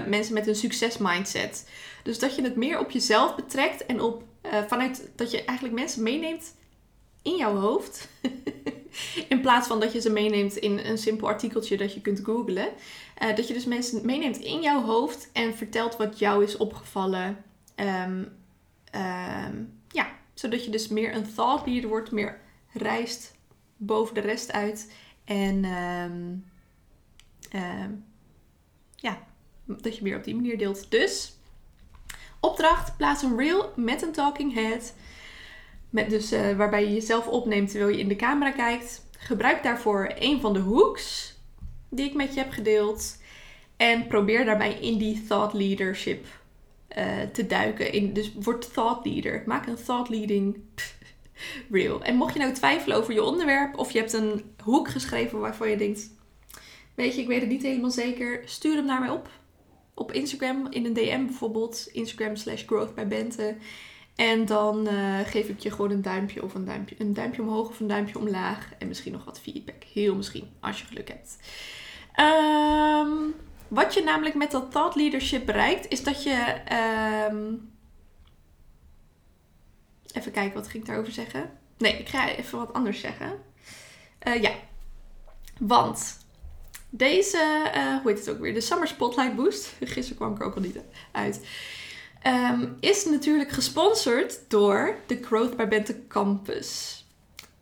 mensen 0.06 0.34
met 0.34 0.46
een 0.46 0.54
succesmindset. 0.54 1.68
Dus 2.02 2.18
dat 2.18 2.36
je 2.36 2.42
het 2.42 2.56
meer 2.56 2.78
op 2.78 2.90
jezelf 2.90 3.34
betrekt 3.34 3.86
en 3.86 4.00
op 4.00 4.22
vanuit 4.66 5.10
dat 5.16 5.30
je 5.30 5.44
eigenlijk 5.44 5.78
mensen 5.78 6.02
meeneemt 6.02 6.54
in 7.22 7.36
jouw 7.36 7.56
hoofd. 7.56 8.08
in 9.28 9.40
plaats 9.40 9.66
van 9.66 9.80
dat 9.80 9.92
je 9.92 10.00
ze 10.00 10.10
meeneemt 10.10 10.56
in 10.56 10.78
een 10.78 10.98
simpel 10.98 11.28
artikeltje 11.28 11.76
dat 11.76 11.94
je 11.94 12.00
kunt 12.00 12.20
googlen. 12.24 12.68
Dat 13.36 13.48
je 13.48 13.54
dus 13.54 13.64
mensen 13.64 14.06
meeneemt 14.06 14.38
in 14.38 14.60
jouw 14.60 14.82
hoofd 14.82 15.28
en 15.32 15.54
vertelt 15.54 15.96
wat 15.96 16.18
jou 16.18 16.44
is 16.44 16.56
opgevallen. 16.56 17.44
Um, 17.76 18.40
um, 18.94 19.80
ja, 19.88 20.06
zodat 20.34 20.64
je 20.64 20.70
dus 20.70 20.88
meer 20.88 21.14
een 21.14 21.34
thought 21.34 21.66
leader 21.66 21.88
wordt, 21.88 22.10
meer 22.10 22.40
reist 22.72 23.34
boven 23.76 24.14
de 24.14 24.20
rest 24.20 24.52
uit. 24.52 24.92
En 25.24 25.64
um, 25.64 26.44
ja, 28.96 29.18
dat 29.64 29.96
je 29.96 30.02
meer 30.02 30.16
op 30.16 30.24
die 30.24 30.34
manier 30.34 30.58
deelt. 30.58 30.90
Dus 30.90 31.36
Opdracht: 32.44 32.96
plaats 32.96 33.22
een 33.22 33.36
reel 33.36 33.72
met 33.76 34.02
een 34.02 34.12
talking 34.12 34.54
head. 34.54 34.94
Met 35.90 36.10
dus, 36.10 36.32
uh, 36.32 36.56
waarbij 36.56 36.84
je 36.84 36.92
jezelf 36.92 37.26
opneemt 37.26 37.70
terwijl 37.70 37.90
je 37.90 37.98
in 37.98 38.08
de 38.08 38.16
camera 38.16 38.50
kijkt. 38.50 39.06
Gebruik 39.18 39.62
daarvoor 39.62 40.12
een 40.18 40.40
van 40.40 40.52
de 40.52 40.58
hooks 40.58 41.36
die 41.88 42.06
ik 42.06 42.14
met 42.14 42.34
je 42.34 42.40
heb 42.40 42.50
gedeeld. 42.50 43.20
En 43.76 44.06
probeer 44.06 44.44
daarbij 44.44 44.72
in 44.72 44.98
die 44.98 45.22
thought 45.26 45.52
leadership 45.52 46.26
uh, 46.98 47.22
te 47.32 47.46
duiken. 47.46 47.92
In, 47.92 48.12
dus 48.12 48.32
word 48.34 48.72
thought 48.72 49.06
leader. 49.06 49.42
Maak 49.46 49.66
een 49.66 49.84
thought 49.84 50.08
leading 50.08 50.56
reel. 51.70 52.02
En 52.02 52.16
mocht 52.16 52.32
je 52.32 52.38
nou 52.38 52.52
twijfelen 52.52 52.96
over 52.96 53.14
je 53.14 53.22
onderwerp 53.22 53.78
of 53.78 53.90
je 53.90 53.98
hebt 53.98 54.12
een 54.12 54.54
hoek 54.62 54.90
geschreven 54.90 55.38
waarvan 55.38 55.70
je 55.70 55.76
denkt: 55.76 56.10
Weet 56.94 57.14
je, 57.14 57.20
ik 57.20 57.28
weet 57.28 57.40
het 57.40 57.50
niet 57.50 57.62
helemaal 57.62 57.90
zeker, 57.90 58.42
stuur 58.44 58.74
hem 58.74 58.84
naar 58.84 59.00
mij 59.00 59.10
op 59.10 59.30
op 59.94 60.12
Instagram 60.12 60.66
in 60.70 60.84
een 60.84 60.92
DM 60.92 61.26
bijvoorbeeld. 61.26 61.88
Instagram 61.92 62.36
slash 62.36 62.64
growth 62.66 62.94
bij 62.94 63.08
Bente. 63.08 63.56
En 64.16 64.46
dan 64.46 64.88
uh, 64.88 65.18
geef 65.24 65.48
ik 65.48 65.58
je 65.58 65.70
gewoon 65.70 65.90
een 65.90 66.02
duimpje 66.02 66.42
of 66.42 66.54
een 66.54 66.64
duimpje, 66.64 66.94
een 66.98 67.14
duimpje 67.14 67.42
omhoog 67.42 67.68
of 67.68 67.80
een 67.80 67.86
duimpje 67.86 68.18
omlaag. 68.18 68.72
En 68.78 68.88
misschien 68.88 69.12
nog 69.12 69.24
wat 69.24 69.40
feedback. 69.40 69.82
Heel 69.92 70.14
misschien, 70.14 70.48
als 70.60 70.80
je 70.80 70.86
geluk 70.86 71.08
hebt. 71.08 71.38
Um, 72.20 73.34
Wat 73.72 73.94
je 73.94 74.02
namelijk 74.02 74.34
met 74.34 74.50
dat 74.50 74.70
thought 74.70 74.94
leadership 74.96 75.46
bereikt, 75.46 75.88
is 75.88 76.02
dat 76.02 76.22
je. 76.22 76.30
ehm, 76.64 77.54
Even 80.12 80.32
kijken, 80.32 80.54
wat 80.54 80.68
ging 80.68 80.82
ik 80.82 80.88
daarover 80.88 81.12
zeggen? 81.12 81.50
Nee, 81.78 81.92
ik 81.98 82.08
ga 82.08 82.28
even 82.28 82.58
wat 82.58 82.72
anders 82.72 83.00
zeggen. 83.00 83.38
Eh, 84.18 84.42
ja, 84.42 84.50
want 85.58 86.18
deze, 86.90 87.70
eh, 87.74 87.96
hoe 88.02 88.10
heet 88.10 88.18
het 88.18 88.30
ook 88.30 88.38
weer? 88.40 88.54
De 88.54 88.60
Summer 88.60 88.88
Spotlight 88.88 89.36
Boost. 89.36 89.66
Gisteren 89.80 90.16
kwam 90.16 90.32
ik 90.32 90.38
er 90.40 90.46
ook 90.46 90.54
al 90.54 90.60
niet 90.60 90.78
uit. 91.12 91.46
ehm, 92.22 92.68
is 92.80 93.04
natuurlijk 93.04 93.50
gesponsord 93.50 94.50
door 94.50 94.96
de 95.06 95.22
Growth 95.22 95.56
by 95.56 95.66
Bente 95.66 96.06
Campus. 96.08 97.01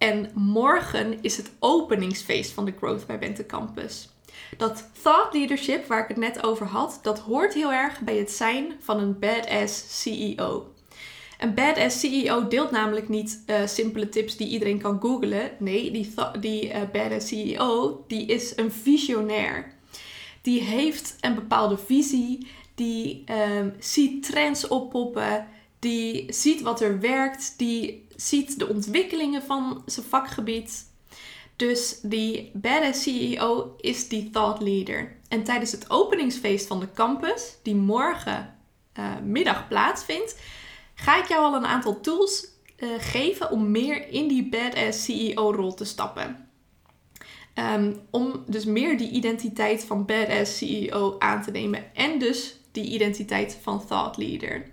En 0.01 0.31
morgen 0.35 1.23
is 1.23 1.37
het 1.37 1.51
openingsfeest 1.59 2.53
van 2.53 2.65
de 2.65 2.75
Growth 2.79 3.07
by 3.07 3.19
Bente 3.19 3.47
Campus. 3.47 4.09
Dat 4.57 4.89
thought 5.03 5.35
leadership, 5.35 5.87
waar 5.87 6.03
ik 6.03 6.09
het 6.09 6.17
net 6.17 6.45
over 6.45 6.67
had, 6.67 6.99
dat 7.03 7.19
hoort 7.19 7.55
heel 7.55 7.73
erg 7.73 8.01
bij 8.01 8.17
het 8.17 8.31
zijn 8.31 8.73
van 8.79 8.99
een 8.99 9.19
badass 9.19 10.03
CEO. 10.03 10.73
Een 11.39 11.55
badass 11.55 12.01
CEO 12.01 12.49
deelt 12.49 12.71
namelijk 12.71 13.09
niet 13.09 13.43
eh, 13.47 13.67
simpele 13.67 14.09
tips 14.09 14.37
die 14.37 14.49
iedereen 14.49 14.81
kan 14.81 15.01
googlen. 15.01 15.51
Nee, 15.59 15.91
die, 15.91 16.15
die 16.41 16.71
eh, 16.71 16.81
badass 16.93 17.29
CEO, 17.29 18.05
die 18.07 18.27
is 18.27 18.57
een 18.57 18.73
visionair. 18.73 19.73
Die 20.43 20.61
heeft 20.61 21.17
een 21.21 21.35
bepaalde 21.35 21.79
visie, 21.79 22.47
die 22.75 23.23
ehm, 23.25 23.71
ziet 23.79 24.23
trends 24.23 24.69
oppoppen, 24.69 25.47
die 25.79 26.33
ziet 26.33 26.61
wat 26.61 26.81
er 26.81 27.01
werkt, 27.01 27.55
die 27.57 28.09
ziet 28.21 28.59
de 28.59 28.69
ontwikkelingen 28.69 29.43
van 29.43 29.83
zijn 29.87 30.07
vakgebied. 30.07 30.89
Dus 31.57 31.99
die 32.03 32.51
badass 32.55 33.03
CEO 33.03 33.75
is 33.81 34.09
die 34.09 34.31
thought 34.31 34.63
leader. 34.63 35.17
En 35.29 35.45
tijdens 35.45 35.73
het 35.73 35.91
openingsfeest 35.91 36.67
van 36.67 36.81
de 36.81 36.93
campus, 36.93 37.57
die 37.63 37.75
morgen 37.75 38.57
eh, 38.93 39.19
middag 39.25 39.69
plaatsvindt, 39.69 40.41
ga 40.95 41.19
ik 41.19 41.29
jou 41.29 41.43
al 41.43 41.55
een 41.55 41.67
aantal 41.67 42.01
tools 42.01 42.47
eh, 42.77 42.89
geven 42.99 43.51
om 43.51 43.71
meer 43.71 44.09
in 44.09 44.29
die 44.29 44.49
badass 44.49 45.05
CEO-rol 45.05 45.75
te 45.75 45.85
stappen. 45.85 46.49
Ehm, 47.55 47.95
om 48.11 48.45
dus 48.47 48.65
meer 48.65 48.99
die 48.99 49.11
identiteit 49.11 49.85
van 49.85 50.07
badass 50.07 50.57
CEO 50.57 51.17
aan 51.19 51.43
te 51.43 51.51
nemen 51.51 51.95
en 51.95 52.19
dus 52.19 52.61
die 52.73 52.85
identiteit 52.85 53.59
van 53.63 53.87
thought 53.87 54.17
leader. 54.17 54.65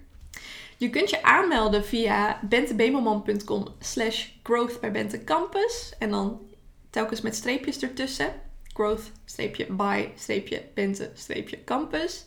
Je 0.78 0.90
kunt 0.90 1.10
je 1.10 1.24
aanmelden 1.24 1.86
via 1.86 2.40
bentebemelman.com 2.44 3.68
slash 3.80 4.28
growth 4.44 4.80
bij 4.80 4.92
Bente 4.92 5.24
Campus. 5.24 5.94
En 6.00 6.10
dan 6.10 6.42
telkens 6.90 7.22
met 7.22 7.36
streepjes 7.36 7.80
ertussen. 7.80 8.34
Growth, 8.74 9.12
streepje, 9.26 9.66
by, 9.70 10.08
streepje, 10.16 10.64
Bente, 10.74 11.12
streepje, 11.14 11.64
campus. 11.64 12.26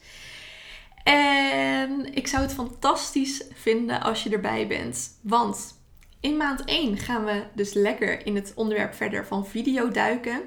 En 1.04 2.14
ik 2.14 2.26
zou 2.26 2.42
het 2.42 2.52
fantastisch 2.52 3.44
vinden 3.54 4.00
als 4.00 4.22
je 4.22 4.30
erbij 4.30 4.66
bent. 4.66 5.18
Want 5.22 5.78
in 6.20 6.36
maand 6.36 6.64
1 6.64 6.96
gaan 6.96 7.24
we 7.24 7.42
dus 7.54 7.72
lekker 7.72 8.26
in 8.26 8.34
het 8.34 8.52
onderwerp 8.54 8.94
verder 8.94 9.26
van 9.26 9.46
video 9.46 9.88
duiken. 9.88 10.40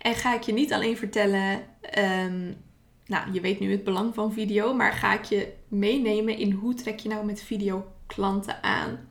En 0.00 0.14
ga 0.14 0.34
ik 0.34 0.42
je 0.42 0.52
niet 0.52 0.72
alleen 0.72 0.96
vertellen, 0.96 1.64
ehm, 1.80 2.52
nou 3.06 3.32
je 3.32 3.40
weet 3.40 3.60
nu 3.60 3.70
het 3.70 3.84
belang 3.84 4.14
van 4.14 4.32
video, 4.32 4.74
maar 4.74 4.92
ga 4.92 5.14
ik 5.14 5.24
je 5.24 5.52
meenemen 5.68 6.38
in 6.38 6.52
hoe 6.52 6.74
trek 6.74 6.98
je 6.98 7.08
nou 7.08 7.24
met 7.24 7.42
video 7.42 7.86
klanten 8.06 8.62
aan. 8.62 9.08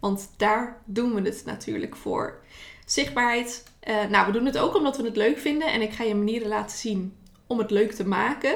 Want 0.00 0.30
daar 0.36 0.82
doen 0.84 1.14
we 1.14 1.20
het 1.20 1.42
natuurlijk 1.44 1.96
voor. 1.96 2.38
Zichtbaarheid. 2.86 3.64
eh, 3.80 4.04
nou, 4.04 4.26
we 4.26 4.32
doen 4.32 4.44
het 4.44 4.58
ook 4.58 4.76
omdat 4.76 4.96
we 4.96 5.04
het 5.04 5.16
leuk 5.16 5.38
vinden. 5.38 5.72
En 5.72 5.82
ik 5.82 5.92
ga 5.92 6.04
je 6.04 6.14
manieren 6.14 6.48
laten 6.48 6.78
zien 6.78 7.16
om 7.46 7.58
het 7.58 7.70
leuk 7.70 7.92
te 7.92 8.06
maken. 8.06 8.54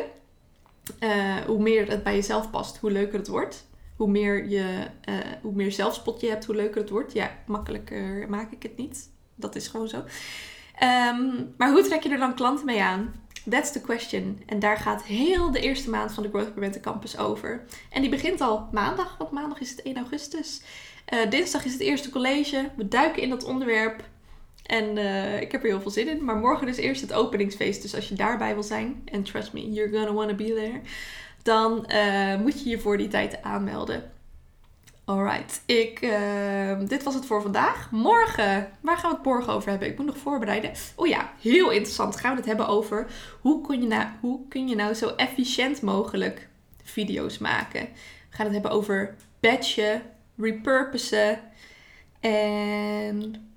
Eh, 0.99 1.37
hoe 1.37 1.63
meer 1.63 1.91
het 1.91 2.03
bij 2.03 2.15
jezelf 2.15 2.51
past, 2.51 2.77
hoe 2.77 2.91
leuker 2.91 3.19
het 3.19 3.29
wordt. 3.29 3.69
Hoe 3.97 4.11
meer, 4.11 4.49
je, 4.49 4.87
eh, 5.01 5.15
hoe 5.43 5.55
meer 5.55 5.73
zelfspot 5.73 6.21
je 6.21 6.29
hebt, 6.29 6.45
hoe 6.45 6.55
leuker 6.57 6.81
het 6.81 6.91
wordt. 6.91 7.13
Ja, 7.13 7.31
makkelijker 7.47 8.27
maak 8.29 8.53
ik 8.53 8.63
het 8.63 8.77
niet. 8.77 9.11
Dat 9.35 9.57
is 9.57 9.69
gewoon 9.69 9.89
zo. 9.89 10.05
Ehm, 10.79 11.45
maar 11.57 11.71
hoe 11.71 11.83
trek 11.83 12.03
je 12.03 12.09
er 12.09 12.19
dan 12.19 12.35
klanten 12.35 12.67
mee 12.67 12.83
aan? 12.83 13.15
That's 13.49 13.73
the 13.73 13.81
question. 13.81 14.43
En 14.47 14.59
daar 14.59 14.77
gaat 14.77 15.03
heel 15.03 15.51
de 15.51 15.61
eerste 15.61 15.91
maand 15.91 16.13
van 16.13 16.23
de 16.23 16.29
Growth 16.29 16.53
Preventer 16.53 16.81
Campus 16.81 17.19
over. 17.19 17.65
En 17.91 18.01
die 18.01 18.11
begint 18.11 18.41
al 18.41 18.69
maandag, 18.73 19.17
want 19.19 19.31
maandag 19.31 19.61
is 19.61 19.71
het 19.71 19.83
1 19.83 19.97
augustus. 19.97 20.63
Eh, 21.05 21.31
dinsdag 21.31 21.65
is 21.65 21.73
het 21.73 21.81
eerste 21.81 22.11
college. 22.11 22.71
We 22.77 22.89
duiken 22.89 23.23
in 23.23 23.31
dat 23.31 23.45
onderwerp. 23.45 24.03
En 24.67 24.99
eh, 24.99 25.41
ik 25.41 25.53
heb 25.53 25.63
er 25.63 25.69
heel 25.69 25.81
veel 25.81 25.91
zin 25.91 26.09
in. 26.09 26.25
Maar 26.25 26.37
morgen 26.37 26.69
is 26.69 26.77
eerst 26.77 27.01
het 27.01 27.13
openingsfeest. 27.13 27.83
Dus 27.83 27.95
als 27.95 28.09
je 28.09 28.15
daarbij 28.15 28.55
wil 28.55 28.63
zijn, 28.63 29.03
en 29.05 29.23
trust 29.23 29.53
me, 29.53 29.71
you're 29.71 29.93
gonna 29.93 30.13
wanna 30.13 30.35
be 30.35 30.55
there. 30.55 30.81
Dan 31.43 31.87
eh, 31.87 32.37
moet 32.37 32.63
je 32.63 32.71
je 32.71 32.79
voor 32.79 32.97
die 32.97 33.09
tijd 33.09 33.43
aanmelden. 33.43 34.11
Alright, 35.11 35.63
ik, 35.67 36.01
eh, 36.01 36.79
dit 36.89 37.03
was 37.03 37.15
het 37.15 37.27
voor 37.27 37.43
vandaag. 37.43 37.91
Morgen, 37.91 38.71
waar 38.81 38.97
gaan 38.97 39.11
we 39.11 39.17
het 39.17 39.25
morgen 39.25 39.53
over 39.53 39.71
hebben? 39.71 39.89
Ik 39.89 39.97
moet 39.97 40.07
nog 40.07 40.17
voorbereiden. 40.17 40.73
Oh 40.97 41.07
ja, 41.07 41.33
heel 41.41 41.71
interessant. 41.71 42.17
Gaan 42.17 42.31
we 42.31 42.37
het 42.37 42.47
hebben 42.47 42.69
over 42.69 43.07
hoe 43.41 43.67
kun 43.67 43.81
je 43.81 43.87
nou, 43.87 44.09
hoe 44.21 44.49
kun 44.49 44.69
je 44.69 44.75
nou 44.75 44.95
zo 44.95 45.09
efficiënt 45.09 45.83
mogelijk 45.83 46.49
video's 46.85 47.39
maken. 47.39 47.81
We 47.81 48.37
gaan 48.37 48.45
het 48.45 48.55
hebben 48.55 48.71
over 48.71 49.15
batchen, 49.41 50.03
repurposen 50.37 51.41
en... 52.21 53.51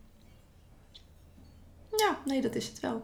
Ja, 1.96 2.20
nee, 2.26 2.42
dat 2.42 2.56
is 2.56 2.68
het 2.68 2.80
wel. 2.80 3.04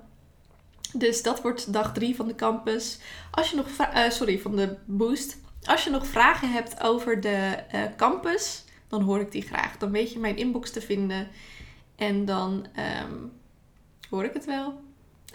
Dus 0.93 1.21
dat 1.21 1.41
wordt 1.41 1.73
dag 1.73 1.93
3 1.93 2.15
van 2.15 2.27
de 2.27 2.35
campus. 2.35 2.99
Als 3.31 3.49
je 3.49 3.55
nog 3.55 3.67
eh, 3.77 4.09
sorry, 4.09 4.39
van 4.39 4.55
de 4.55 4.75
boost. 4.85 5.37
Als 5.63 5.83
je 5.83 5.89
nog 5.89 6.07
vragen 6.07 6.51
hebt 6.51 6.81
over 6.81 7.21
de 7.21 7.63
eh, 7.71 7.81
campus, 7.97 8.63
dan 8.87 9.01
hoor 9.01 9.19
ik 9.19 9.31
die 9.31 9.41
graag. 9.41 9.77
Dan 9.77 9.91
weet 9.91 10.13
je 10.13 10.19
mijn 10.19 10.37
inbox 10.37 10.71
te 10.71 10.81
vinden. 10.81 11.27
En 11.95 12.25
dan 12.25 12.65
ehm, 12.75 13.15
hoor 14.09 14.23
ik 14.23 14.33
het 14.33 14.45
wel. 14.45 14.81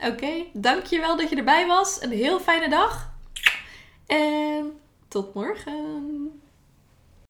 Oké, 0.01 0.45
dankjewel 0.53 1.17
dat 1.17 1.31
je 1.31 1.37
erbij 1.37 1.67
was. 1.67 2.03
Een 2.03 2.11
heel 2.11 2.41
fijne 2.41 2.69
dag. 2.69 3.13
En 4.07 4.81
tot 5.09 5.35
morgen. 5.35 6.43